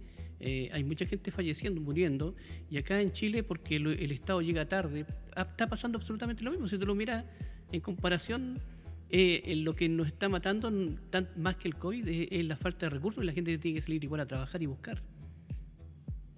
eh, 0.46 0.68
hay 0.74 0.84
mucha 0.84 1.06
gente 1.06 1.30
falleciendo, 1.30 1.80
muriendo, 1.80 2.34
y 2.68 2.76
acá 2.76 3.00
en 3.00 3.12
Chile, 3.12 3.42
porque 3.42 3.76
el, 3.76 4.12
Estado 4.12 4.42
llega 4.42 4.68
tarde, 4.68 5.06
está 5.34 5.66
pasando 5.66 5.96
absolutamente 5.96 6.44
lo 6.44 6.50
mismo. 6.50 6.68
Si 6.68 6.76
tú 6.76 6.84
lo 6.84 6.94
miras 6.94 7.24
en 7.72 7.80
comparación, 7.80 8.60
eh, 9.08 9.54
lo 9.56 9.74
que 9.74 9.88
nos 9.88 10.06
está 10.06 10.28
matando 10.28 10.70
tan, 11.08 11.30
más 11.38 11.56
que 11.56 11.68
el 11.68 11.76
COVID 11.76 12.06
es, 12.30 12.44
la 12.44 12.56
falta 12.56 12.84
de 12.84 12.90
recursos 12.90 13.24
y 13.24 13.26
la 13.26 13.32
gente 13.32 13.56
tiene 13.56 13.76
que 13.76 13.80
salir 13.80 14.04
igual 14.04 14.20
a 14.20 14.26
trabajar 14.26 14.62
y 14.62 14.66
buscar. 14.66 15.00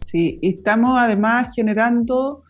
Sí, 0.05 0.39
y 0.41 0.51
estamos 0.51 0.97
además 1.01 1.53
generando 1.57 2.45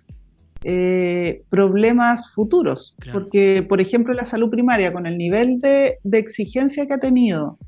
eh, 0.62 1.42
problemas 1.48 2.34
futuros, 2.34 2.94
porque, 3.14 3.62
por 3.62 3.80
ejemplo, 3.80 4.12
la 4.12 4.26
salud 4.26 4.50
primaria, 4.50 4.92
con 4.92 5.06
el 5.06 5.16
nivel 5.16 5.58
de, 5.60 5.96
de 6.04 6.18
exigencia 6.18 6.86
que 6.86 6.92
ha 6.92 6.98
tenido, 6.98 7.58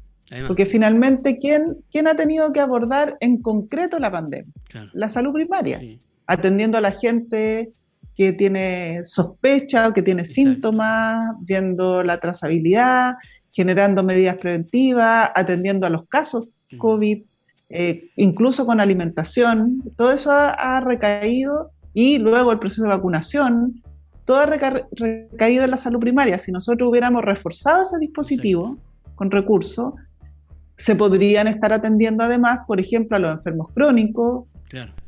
Porque 0.46 0.66
finalmente, 0.66 1.38
¿quién, 1.38 1.76
¿quién 1.90 2.06
ha 2.06 2.14
tenido 2.14 2.52
que 2.52 2.60
abordar 2.60 3.16
en 3.20 3.40
concreto 3.40 3.98
la 3.98 4.10
pandemia? 4.10 4.52
La 4.92 5.08
salud 5.08 5.32
primaria, 5.32 5.80
atendiendo 6.26 6.76
a 6.76 6.82
la 6.82 6.92
gente 6.92 7.72
que 8.14 8.32
tiene 8.32 9.04
sospecha 9.04 9.88
o 9.88 9.94
que 9.94 10.02
tiene 10.02 10.24
síntomas, 10.24 11.24
viendo 11.42 12.02
la 12.02 12.18
trazabilidad, 12.18 13.14
generando 13.52 14.02
medidas 14.02 14.36
preventivas, 14.36 15.30
atendiendo 15.34 15.86
a 15.86 15.90
los 15.90 16.06
casos 16.08 16.48
COVID, 16.76 17.22
eh, 17.70 18.10
incluso 18.16 18.66
con 18.66 18.80
alimentación. 18.80 19.82
Todo 19.96 20.12
eso 20.12 20.30
ha, 20.32 20.80
recaído 20.80 21.70
y 21.94 22.18
luego 22.18 22.52
el 22.52 22.58
proceso 22.58 22.82
de 22.82 22.88
vacunación, 22.88 23.82
todo 24.24 24.38
ha 24.38 24.46
recaído 24.46 25.64
en 25.64 25.70
la 25.70 25.76
salud 25.76 26.00
primaria. 26.00 26.38
Si 26.38 26.52
nosotros 26.52 26.90
hubiéramos 26.90 27.24
reforzado 27.24 27.82
ese 27.82 27.98
dispositivo 27.98 28.78
con 29.14 29.30
recursos, 29.30 29.94
se 30.78 30.94
podrían 30.94 31.48
estar 31.48 31.72
atendiendo 31.72 32.24
además, 32.24 32.60
por 32.66 32.80
ejemplo, 32.80 33.16
a 33.16 33.20
los 33.20 33.32
enfermos 33.32 33.68
crónicos, 33.74 34.46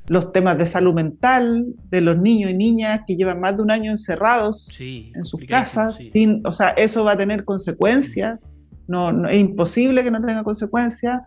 los 0.08 0.32
temas 0.32 0.58
de 0.58 0.66
salud 0.66 0.92
mental 0.92 1.66
de 1.90 2.00
los 2.00 2.18
niños 2.18 2.50
y 2.50 2.54
niñas 2.54 3.02
que 3.06 3.16
llevan 3.16 3.40
más 3.40 3.56
de 3.56 3.62
un 3.62 3.70
año 3.70 3.90
encerrados 3.90 4.68
en 4.80 5.24
sus 5.24 5.44
casas, 5.44 5.96
sin, 5.96 6.44
o 6.44 6.52
sea, 6.52 6.70
eso 6.70 7.04
va 7.04 7.12
a 7.12 7.16
tener 7.16 7.44
consecuencias, 7.44 8.54
no, 8.88 9.28
es 9.28 9.38
imposible 9.38 10.02
que 10.02 10.10
no 10.10 10.20
tenga 10.20 10.42
consecuencias, 10.42 11.20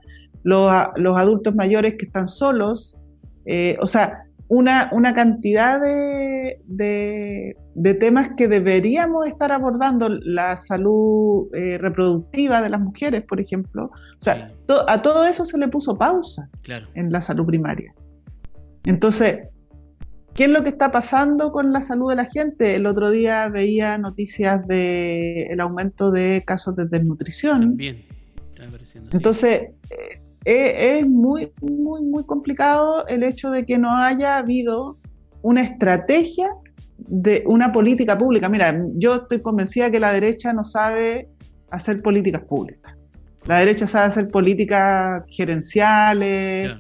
los, 0.44 0.70
los 0.98 1.18
adultos 1.18 1.56
mayores 1.56 1.96
que 1.98 2.06
están 2.06 2.28
solos, 2.28 2.98
eh, 3.46 3.78
o 3.80 3.86
sea, 3.86 4.26
una, 4.48 4.90
una 4.92 5.14
cantidad 5.14 5.82
de, 5.82 6.60
de, 6.68 7.94
temas 7.96 8.32
que 8.38 8.48
deberíamos 8.48 9.28
estar 9.28 9.52
abordando, 9.52 10.10
la 10.10 10.58
salud 10.58 11.48
eh, 11.54 11.78
reproductiva 11.78 12.62
de 12.62 12.70
las 12.70 12.82
mujeres, 12.82 13.24
por 13.24 13.40
ejemplo. 13.40 13.86
O 13.86 14.22
sea, 14.22 14.52
a 14.88 15.02
todo 15.02 15.26
eso 15.26 15.46
se 15.46 15.58
le 15.58 15.68
puso 15.68 15.98
pausa 15.98 16.50
en 16.94 17.10
la 17.12 17.22
salud 17.22 17.46
primaria. 17.46 17.94
Entonces, 18.86 19.48
¿qué 20.34 20.46
es 20.46 20.50
lo 20.52 20.64
que 20.64 20.70
está 20.70 20.92
pasando 20.92 21.52
con 21.52 21.72
la 21.72 21.82
salud 21.82 22.10
de 22.10 22.16
la 22.16 22.26
gente? 22.26 22.76
El 22.76 22.86
otro 22.86 23.12
día 23.12 23.48
veía 23.50 23.98
noticias 23.98 24.68
del 24.68 25.48
el 25.50 25.60
aumento 25.60 26.12
de 26.12 26.44
casos 26.46 26.76
de 26.76 26.86
desnutrición. 26.86 27.62
También. 27.62 28.06
Entonces, 29.12 29.70
eh, 29.90 30.22
eh, 30.46 31.00
es 31.00 31.08
muy, 31.08 31.52
muy, 31.62 32.02
muy 32.04 32.26
complicado 32.26 33.08
el 33.08 33.24
hecho 33.24 33.50
de 33.50 33.66
que 33.66 33.78
no 33.78 33.96
haya 33.96 34.38
habido 34.38 34.98
una 35.42 35.62
estrategia 35.62 36.50
de 36.98 37.44
una 37.46 37.72
política 37.72 38.18
pública. 38.18 38.50
Mira, 38.50 38.78
yo 38.96 39.16
estoy 39.16 39.42
convencida 39.42 39.92
que 39.92 40.00
la 40.00 40.14
derecha 40.14 40.54
no 40.54 40.64
sabe 40.64 41.30
hacer 41.70 42.02
políticas 42.02 42.42
públicas. 42.44 42.94
La 43.46 43.60
derecha 43.60 43.88
sabe 43.88 44.08
hacer 44.08 44.28
políticas 44.30 45.24
gerenciales, 45.30 46.72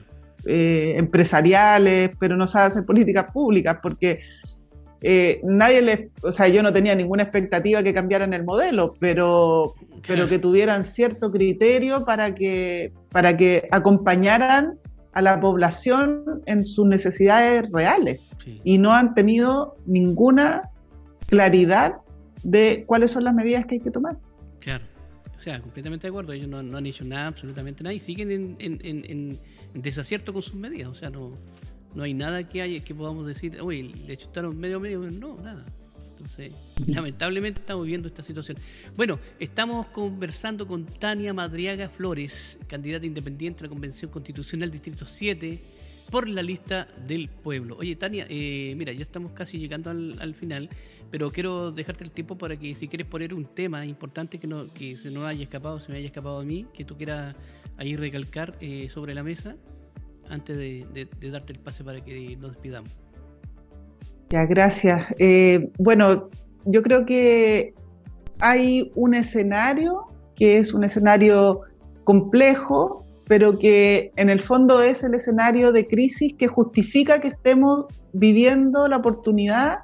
eh, 0.45 0.95
empresariales, 0.97 2.11
pero 2.19 2.37
no 2.37 2.47
sabe 2.47 2.67
hacer 2.67 2.85
políticas 2.85 3.31
públicas 3.33 3.79
porque 3.81 4.19
eh, 5.05 5.41
nadie 5.43 5.81
les, 5.81 5.99
o 6.23 6.31
sea, 6.31 6.47
yo 6.47 6.63
no 6.63 6.71
tenía 6.71 6.95
ninguna 6.95 7.23
expectativa 7.23 7.83
que 7.83 7.93
cambiaran 7.93 8.33
el 8.33 8.45
modelo, 8.45 8.95
pero, 8.99 9.75
pero 10.07 10.27
que 10.27 10.39
tuvieran 10.39 10.85
cierto 10.85 11.29
criterio 11.29 12.05
para 12.05 12.33
que, 12.33 12.93
para 13.09 13.35
que 13.35 13.67
acompañaran 13.71 14.79
a 15.11 15.21
la 15.21 15.41
población 15.41 16.41
en 16.45 16.63
sus 16.63 16.87
necesidades 16.87 17.69
reales 17.71 18.31
y 18.63 18.77
no 18.77 18.93
han 18.93 19.13
tenido 19.13 19.75
ninguna 19.85 20.69
claridad 21.27 21.97
de 22.43 22.85
cuáles 22.87 23.11
son 23.11 23.25
las 23.25 23.33
medidas 23.33 23.65
que 23.65 23.75
hay 23.75 23.81
que 23.81 23.91
tomar. 23.91 24.17
Claro. 24.59 24.85
O 25.37 25.41
sea, 25.41 25.59
completamente 25.59 26.07
de 26.07 26.09
acuerdo. 26.09 26.31
Ellos 26.31 26.47
no, 26.47 26.59
han 26.59 26.85
hecho 26.85 27.03
nada, 27.03 27.27
absolutamente 27.27 27.83
nada, 27.83 27.93
y 27.93 27.99
siguen 27.99 28.55
en, 28.59 29.37
desacierto 29.73 30.31
con 30.31 30.41
sus 30.41 30.55
medidas. 30.55 30.89
O 30.89 30.95
sea, 30.95 31.09
no, 31.09 31.33
no 31.95 32.03
hay 32.03 32.13
nada 32.13 32.47
que 32.47 32.61
haya 32.61 32.83
que 32.83 32.95
podamos 32.95 33.27
decir, 33.27 33.61
uy, 33.61 33.83
le 34.07 34.17
chutaron 34.17 34.57
medio 34.59 34.79
medio. 34.79 34.99
No, 34.99 35.39
nada. 35.41 35.65
Entonces, 36.11 36.53
lamentablemente 36.87 37.59
estamos 37.59 37.85
viendo 37.85 38.07
esta 38.07 38.23
situación. 38.23 38.57
Bueno, 38.95 39.19
estamos 39.39 39.87
conversando 39.87 40.65
con 40.65 40.85
Tania 40.85 41.33
Madriaga 41.33 41.89
Flores, 41.89 42.59
candidata 42.67 43.05
independiente 43.05 43.59
a 43.59 43.63
la 43.63 43.69
Convención 43.69 44.09
Constitucional 44.09 44.71
Distrito 44.71 45.05
7 45.05 45.59
por 46.09 46.29
la 46.29 46.41
lista 46.41 46.87
del 47.07 47.27
pueblo. 47.27 47.75
Oye, 47.77 47.95
Tania, 47.95 48.25
eh, 48.29 48.73
mira, 48.77 48.93
ya 48.93 49.01
estamos 49.01 49.31
casi 49.31 49.57
llegando 49.57 49.89
al, 49.89 50.33
final, 50.33 50.69
pero 51.11 51.29
quiero 51.29 51.71
dejarte 51.71 52.03
el 52.03 52.11
tiempo 52.11 52.37
para 52.37 52.55
que 52.55 52.73
si 52.75 52.87
quieres 52.87 53.07
poner 53.07 53.33
un 53.33 53.45
tema 53.45 53.85
importante 53.85 54.39
que, 54.39 54.47
no, 54.47 54.71
que 54.73 54.95
se 54.95 55.11
nos 55.11 55.25
haya 55.25 55.43
escapado, 55.43 55.79
se 55.79 55.91
me 55.91 55.97
haya 55.97 56.07
escapado 56.07 56.39
a 56.39 56.43
mí, 56.43 56.67
que 56.73 56.85
tú 56.85 56.95
quieras 56.95 57.35
ahí 57.77 57.95
recalcar 57.95 58.55
eh, 58.61 58.87
sobre 58.89 59.13
la 59.13 59.23
mesa, 59.23 59.55
antes 60.29 60.57
de, 60.57 61.07
darte 61.31 61.53
el 61.53 61.59
pase 61.59 61.83
para 61.83 62.03
que 62.03 62.35
nos 62.37 62.51
despidamos. 62.51 62.89
Ya, 64.29 64.45
gracias. 64.45 65.05
Eh, 65.19 65.69
bueno, 65.77 66.29
yo 66.65 66.81
creo 66.81 67.05
que 67.05 67.73
hay 68.39 68.91
un 68.95 69.13
escenario 69.13 70.07
que 70.35 70.57
es 70.57 70.73
un 70.73 70.83
escenario 70.83 71.61
complejo, 72.03 73.05
pero 73.25 73.57
que 73.57 74.11
en 74.15 74.29
el 74.29 74.39
fondo 74.39 74.81
es 74.81 75.03
el 75.03 75.13
escenario 75.13 75.71
de 75.71 75.87
crisis 75.87 76.33
que 76.35 76.47
justifica 76.47 77.21
que 77.21 77.29
estemos 77.29 77.85
viviendo 78.13 78.87
la 78.87 78.97
oportunidad 78.97 79.79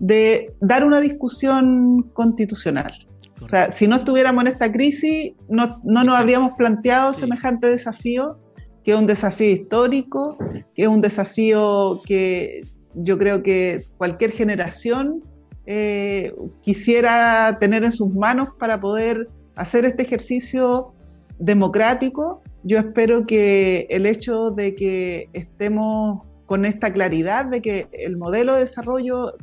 de 0.00 0.52
dar 0.60 0.84
una 0.84 1.00
discusión 1.00 2.02
constitucional. 2.12 2.92
O 3.40 3.48
sea, 3.48 3.72
si 3.72 3.88
no 3.88 3.96
estuviéramos 3.96 4.42
en 4.42 4.48
esta 4.48 4.70
crisis, 4.70 5.32
no, 5.48 5.80
nos 5.84 6.16
habríamos 6.16 6.52
planteado 6.52 7.12
semejante 7.12 7.68
desafío, 7.68 8.38
que 8.84 8.92
es 8.92 8.96
un 8.96 9.06
desafío 9.06 9.50
histórico, 9.50 10.36
que 10.74 10.82
es 10.82 10.88
un 10.88 11.00
desafío 11.00 12.00
que 12.04 12.62
yo 12.94 13.18
creo 13.18 13.42
que 13.42 13.84
cualquier 13.96 14.32
generación 14.32 15.22
eh, 15.66 16.34
quisiera 16.62 17.58
tener 17.60 17.84
en 17.84 17.92
sus 17.92 18.12
manos 18.14 18.50
para 18.58 18.80
poder 18.80 19.28
hacer 19.54 19.84
este 19.84 20.02
ejercicio 20.02 20.92
democrático. 21.38 22.42
Yo 22.64 22.78
espero 22.78 23.26
que 23.26 23.86
el 23.90 24.06
hecho 24.06 24.50
de 24.50 24.74
que 24.74 25.28
estemos 25.32 26.26
con 26.46 26.64
esta 26.64 26.92
claridad 26.92 27.46
de 27.46 27.62
que 27.62 27.86
el 27.92 28.16
modelo 28.16 28.54
de 28.54 28.60
desarrollo 28.60 29.34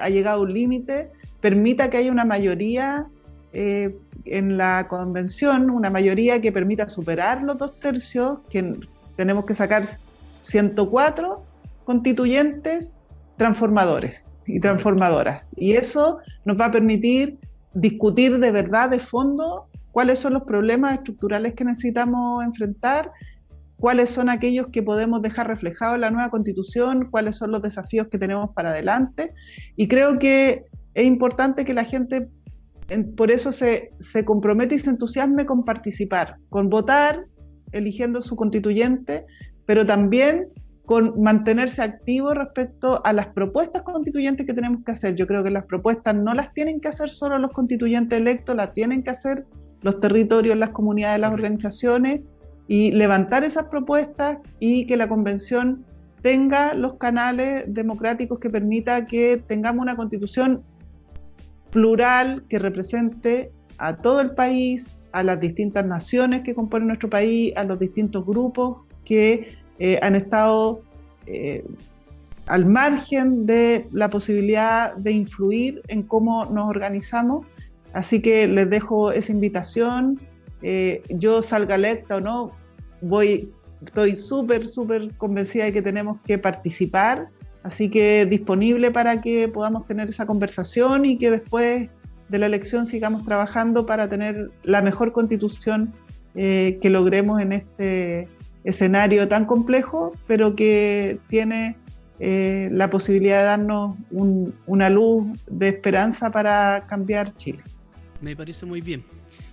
ha 0.00 0.08
llegado 0.08 0.40
a 0.40 0.42
un 0.42 0.54
límite, 0.54 1.10
permita 1.40 1.90
que 1.90 1.96
haya 1.98 2.12
una 2.12 2.24
mayoría 2.24 3.06
eh, 3.52 3.94
en 4.24 4.56
la 4.56 4.86
convención, 4.88 5.70
una 5.70 5.90
mayoría 5.90 6.40
que 6.40 6.52
permita 6.52 6.88
superar 6.88 7.42
los 7.42 7.58
dos 7.58 7.78
tercios, 7.78 8.38
que 8.50 8.76
tenemos 9.16 9.44
que 9.44 9.54
sacar 9.54 9.84
104 10.42 11.42
constituyentes 11.84 12.92
transformadores 13.36 14.34
y 14.46 14.60
transformadoras. 14.60 15.48
Y 15.56 15.72
eso 15.72 16.18
nos 16.44 16.60
va 16.60 16.66
a 16.66 16.70
permitir 16.70 17.38
discutir 17.74 18.38
de 18.38 18.50
verdad, 18.50 18.90
de 18.90 19.00
fondo, 19.00 19.66
cuáles 19.90 20.18
son 20.18 20.34
los 20.34 20.44
problemas 20.44 20.94
estructurales 20.94 21.54
que 21.54 21.64
necesitamos 21.64 22.44
enfrentar, 22.44 23.10
cuáles 23.78 24.10
son 24.10 24.28
aquellos 24.28 24.68
que 24.68 24.82
podemos 24.82 25.22
dejar 25.22 25.48
reflejados 25.48 25.96
en 25.96 26.02
la 26.02 26.10
nueva 26.10 26.30
constitución, 26.30 27.08
cuáles 27.10 27.36
son 27.36 27.50
los 27.50 27.62
desafíos 27.62 28.08
que 28.08 28.18
tenemos 28.18 28.50
para 28.54 28.70
adelante. 28.70 29.34
Y 29.76 29.88
creo 29.88 30.18
que 30.18 30.66
es 30.94 31.04
importante 31.04 31.64
que 31.64 31.74
la 31.74 31.84
gente 31.84 32.28
por 33.16 33.30
eso 33.30 33.52
se, 33.52 33.90
compromete 34.24 34.74
y 34.74 34.78
se 34.78 34.90
entusiasme 34.90 35.46
con 35.46 35.64
participar, 35.64 36.36
con 36.48 36.68
votar, 36.68 37.26
eligiendo 37.72 38.20
su 38.22 38.36
constituyente, 38.36 39.24
pero 39.66 39.86
también 39.86 40.48
con 40.84 41.22
mantenerse 41.22 41.80
activo 41.80 42.34
respecto 42.34 43.04
a 43.04 43.12
las 43.12 43.28
propuestas 43.28 43.82
constituyentes 43.82 44.46
que 44.46 44.52
tenemos 44.52 44.84
que 44.84 44.92
hacer. 44.92 45.14
Yo 45.14 45.26
creo 45.26 45.42
que 45.42 45.50
las 45.50 45.64
propuestas 45.64 46.14
no 46.14 46.34
las 46.34 46.52
tienen 46.52 46.80
que 46.80 46.88
hacer 46.88 47.08
solo 47.08 47.38
los 47.38 47.52
constituyentes 47.52 48.20
electos, 48.20 48.56
las 48.56 48.72
tienen 48.72 49.02
que 49.02 49.10
hacer 49.10 49.46
los 49.82 50.00
territorios, 50.00 50.56
las 50.56 50.70
comunidades, 50.70 51.20
las 51.20 51.32
organizaciones 51.32 52.20
y 52.68 52.92
levantar 52.92 53.44
esas 53.44 53.66
propuestas 53.66 54.38
y 54.58 54.86
que 54.86 54.96
la 54.96 55.08
convención 55.08 55.84
tenga 56.22 56.74
los 56.74 56.94
canales 56.94 57.64
democráticos 57.66 58.38
que 58.38 58.48
permita 58.48 59.06
que 59.06 59.42
tengamos 59.46 59.82
una 59.82 59.96
constitución 59.96 60.62
plural 61.72 62.44
que 62.48 62.60
represente 62.60 63.50
a 63.78 63.96
todo 63.96 64.20
el 64.20 64.30
país, 64.30 64.96
a 65.10 65.24
las 65.24 65.40
distintas 65.40 65.84
naciones 65.84 66.42
que 66.42 66.54
componen 66.54 66.86
nuestro 66.88 67.10
país, 67.10 67.52
a 67.56 67.64
los 67.64 67.78
distintos 67.78 68.24
grupos 68.24 68.84
que 69.04 69.54
eh, 69.80 69.98
han 70.00 70.14
estado 70.14 70.82
eh, 71.26 71.64
al 72.46 72.66
margen 72.66 73.44
de 73.46 73.88
la 73.90 74.08
posibilidad 74.08 74.94
de 74.94 75.10
influir 75.10 75.82
en 75.88 76.04
cómo 76.04 76.44
nos 76.46 76.68
organizamos 76.68 77.46
Así 77.92 78.20
que 78.20 78.46
les 78.46 78.68
dejo 78.70 79.12
esa 79.12 79.32
invitación. 79.32 80.20
Eh, 80.62 81.02
yo 81.10 81.42
salga 81.42 81.74
electa 81.74 82.16
o 82.16 82.20
no, 82.20 82.50
voy, 83.00 83.52
estoy 83.84 84.16
súper, 84.16 84.68
súper 84.68 85.14
convencida 85.16 85.64
de 85.64 85.72
que 85.72 85.82
tenemos 85.82 86.20
que 86.22 86.38
participar. 86.38 87.28
Así 87.62 87.88
que 87.88 88.26
disponible 88.26 88.90
para 88.90 89.20
que 89.20 89.46
podamos 89.48 89.86
tener 89.86 90.08
esa 90.08 90.26
conversación 90.26 91.04
y 91.04 91.16
que 91.16 91.30
después 91.30 91.88
de 92.28 92.38
la 92.38 92.46
elección 92.46 92.86
sigamos 92.86 93.24
trabajando 93.24 93.86
para 93.86 94.08
tener 94.08 94.50
la 94.64 94.82
mejor 94.82 95.12
constitución 95.12 95.92
que 96.34 96.80
logremos 96.84 97.40
en 97.40 97.52
este 97.52 98.28
escenario 98.64 99.28
tan 99.28 99.44
complejo, 99.44 100.12
pero 100.26 100.56
que 100.56 101.18
tiene 101.28 101.76
la 102.18 102.88
posibilidad 102.90 103.38
de 103.38 103.44
darnos 103.44 103.96
una 104.66 104.88
luz 104.88 105.26
de 105.46 105.68
esperanza 105.68 106.30
para 106.30 106.86
cambiar 106.88 107.36
Chile. 107.36 107.62
Me 108.20 108.34
parece 108.34 108.64
muy 108.64 108.80
bien. 108.80 109.04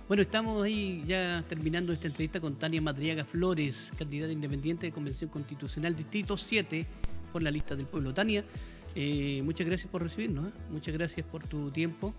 Bueno, 0.08 0.22
estamos 0.22 0.62
ahí 0.64 1.04
ya 1.06 1.44
terminando 1.48 1.92
esta 1.92 2.08
entrevista 2.08 2.40
con 2.40 2.56
Tania 2.56 2.80
Madriaga 2.80 3.24
Flores, 3.24 3.92
candidata 3.96 4.32
independiente 4.32 4.86
de 4.86 4.92
Convención 4.92 5.30
Constitucional 5.30 5.94
Distrito 5.94 6.36
7 6.36 6.86
por 7.30 7.42
la 7.42 7.50
lista 7.50 7.76
del 7.76 7.86
pueblo. 7.86 8.12
Tania, 8.12 8.44
eh, 8.94 9.40
muchas 9.44 9.66
gracias 9.66 9.90
por 9.90 10.02
recibirnos, 10.02 10.48
¿eh? 10.48 10.52
muchas 10.70 10.94
gracias 10.94 11.26
por 11.26 11.44
tu 11.44 11.70
tiempo. 11.70 12.14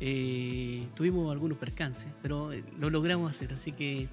Eh, 0.00 0.86
tuvimos 0.94 1.30
algunos 1.30 1.58
percances, 1.58 2.06
pero 2.22 2.50
lo 2.78 2.90
logramos 2.90 3.30
hacer, 3.30 3.52
así 3.52 3.72
que... 3.72 4.08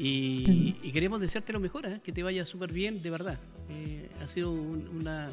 Y, 0.00 0.92
queremos 0.92 1.20
desearte 1.20 1.52
lo 1.52 1.58
mejor, 1.58 2.00
que 2.02 2.12
te 2.12 2.22
vaya 2.22 2.44
súper 2.44 2.72
bien, 2.72 3.02
de 3.02 3.10
verdad. 3.10 3.38
ha 4.22 4.28
sido 4.28 4.52
una, 4.52 5.28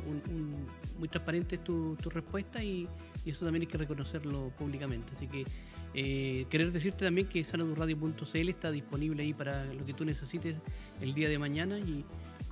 muy 0.97 1.07
transparente 1.07 1.59
tu, 1.59 1.95
tu 2.01 2.09
respuesta 2.09 2.63
y, 2.63 2.87
y, 3.23 3.29
eso 3.29 3.45
también 3.45 3.61
hay 3.61 3.67
que 3.67 3.77
reconocerlo 3.77 4.51
públicamente. 4.57 5.11
Así 5.15 5.27
que 5.27 6.47
querer 6.49 6.71
decirte 6.71 7.05
también 7.05 7.27
que 7.27 7.43
sanadurradio.cl 7.43 8.49
está 8.49 8.71
disponible 8.71 9.21
ahí 9.21 9.35
para 9.35 9.71
lo 9.71 9.85
que 9.85 9.93
tú 9.93 10.03
necesites 10.03 10.55
el 10.99 11.13
día 11.13 11.29
de 11.29 11.37
mañana 11.37 11.77
y 11.77 12.03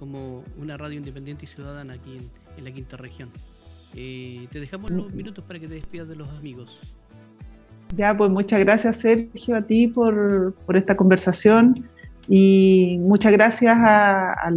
como 0.03 0.43
una 0.57 0.75
radio 0.75 0.97
independiente 0.97 1.45
y 1.45 1.47
ciudadana 1.47 1.93
aquí 1.93 2.17
en, 2.57 2.63
la 2.65 2.71
quinta 2.71 2.97
región. 2.97 3.29
Eh, 3.95 4.47
te 4.51 4.59
dejamos 4.59 4.91
los 4.91 5.13
minutos 5.13 5.45
para 5.45 5.59
que 5.61 5.67
te 5.69 5.75
despidas 5.75 6.09
de 6.09 6.17
los 6.17 6.27
amigos. 6.27 6.93
Ya, 7.95 8.17
pues 8.17 8.29
muchas 8.29 8.59
gracias 8.59 8.97
Sergio 8.97 9.55
a 9.55 9.61
ti 9.61 9.87
por, 9.87 10.53
esta 10.73 10.97
conversación 10.97 11.87
y 12.27 12.97
muchas 12.99 13.31
gracias 13.31 13.77
a, 13.79 14.51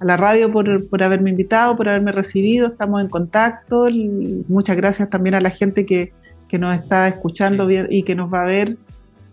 la 0.00 0.16
radio 0.16 0.50
por, 0.50 0.88
por, 0.88 1.04
haberme 1.04 1.30
invitado, 1.30 1.76
por 1.76 1.88
haberme 1.88 2.10
recibido, 2.10 2.66
estamos 2.66 3.00
en 3.00 3.08
contacto 3.08 3.88
y 3.88 4.44
muchas 4.48 4.76
gracias 4.76 5.08
también 5.08 5.36
a 5.36 5.40
la 5.40 5.50
gente 5.50 5.86
que, 5.86 6.12
que 6.48 6.58
nos 6.58 6.74
está 6.74 7.06
escuchando 7.06 7.68
y 7.70 8.02
que 8.02 8.16
nos 8.16 8.32
va 8.32 8.42
a 8.42 8.46
ver. 8.46 8.76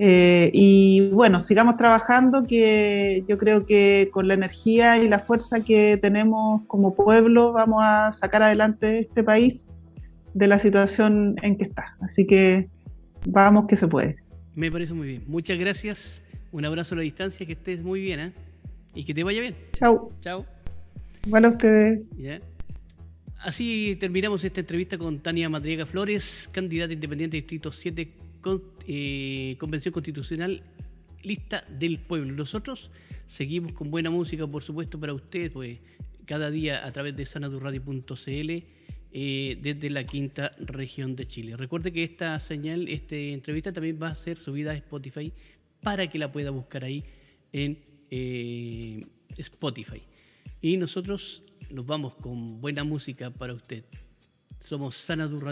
Eh, 0.03 0.49
y 0.51 1.09
bueno, 1.11 1.39
sigamos 1.39 1.77
trabajando, 1.77 2.47
que 2.47 3.23
yo 3.27 3.37
creo 3.37 3.67
que 3.67 4.09
con 4.11 4.27
la 4.27 4.33
energía 4.33 4.97
y 4.97 5.07
la 5.07 5.19
fuerza 5.19 5.63
que 5.63 5.99
tenemos 6.01 6.63
como 6.65 6.95
pueblo 6.95 7.53
vamos 7.53 7.83
a 7.85 8.11
sacar 8.11 8.41
adelante 8.41 8.97
este 8.97 9.23
país 9.23 9.69
de 10.33 10.47
la 10.47 10.57
situación 10.57 11.35
en 11.43 11.55
que 11.55 11.65
está. 11.65 11.95
Así 12.01 12.25
que 12.25 12.67
vamos 13.27 13.67
que 13.67 13.75
se 13.75 13.87
puede. 13.87 14.15
Me 14.55 14.71
parece 14.71 14.95
muy 14.95 15.05
bien. 15.05 15.23
Muchas 15.27 15.59
gracias. 15.59 16.23
Un 16.51 16.65
abrazo 16.65 16.95
a 16.95 16.97
la 16.97 17.03
distancia, 17.03 17.45
que 17.45 17.53
estés 17.53 17.83
muy 17.83 18.01
bien 18.01 18.19
¿eh? 18.21 18.33
y 18.95 19.05
que 19.05 19.13
te 19.13 19.23
vaya 19.23 19.39
bien. 19.39 19.55
Chao. 19.73 20.09
Chao. 20.21 20.47
Igual 21.27 21.45
a 21.45 21.49
ustedes. 21.49 21.99
Así 23.37 23.97
terminamos 23.99 24.43
esta 24.43 24.61
entrevista 24.61 24.97
con 24.97 25.19
Tania 25.19 25.47
Madriaga 25.47 25.85
Flores, 25.85 26.49
candidata 26.51 26.91
independiente 26.91 27.37
Distrito 27.37 27.71
7, 27.71 28.30
eh, 28.87 29.55
Convención 29.57 29.93
Constitucional, 29.93 30.63
lista 31.23 31.63
del 31.69 31.99
pueblo. 31.99 32.33
Nosotros 32.33 32.91
seguimos 33.25 33.73
con 33.73 33.91
buena 33.91 34.09
música, 34.09 34.47
por 34.47 34.63
supuesto, 34.63 34.99
para 34.99 35.13
ustedes, 35.13 35.51
pues 35.51 35.79
cada 36.25 36.51
día 36.51 36.85
a 36.85 36.91
través 36.91 37.15
de 37.15 37.25
sanadurradio.cl 37.25 38.63
eh, 39.13 39.57
desde 39.61 39.89
la 39.89 40.05
quinta 40.05 40.55
región 40.59 41.15
de 41.17 41.27
Chile. 41.27 41.57
Recuerde 41.57 41.91
que 41.91 42.03
esta 42.03 42.39
señal, 42.39 42.87
esta 42.87 43.15
entrevista 43.15 43.73
también 43.73 43.99
va 44.01 44.07
a 44.07 44.15
ser 44.15 44.37
subida 44.37 44.71
a 44.71 44.75
Spotify 44.75 45.33
para 45.81 46.09
que 46.09 46.17
la 46.17 46.31
pueda 46.31 46.49
buscar 46.51 46.85
ahí 46.85 47.03
en 47.51 47.77
eh, 48.09 49.05
Spotify. 49.37 50.01
Y 50.61 50.77
nosotros 50.77 51.43
nos 51.69 51.85
vamos 51.85 52.15
con 52.15 52.61
buena 52.61 52.83
música 52.83 53.31
para 53.31 53.53
usted. 53.53 53.83
Somos 54.61 54.95
Sanadu 54.95 55.39
Radio. 55.39 55.49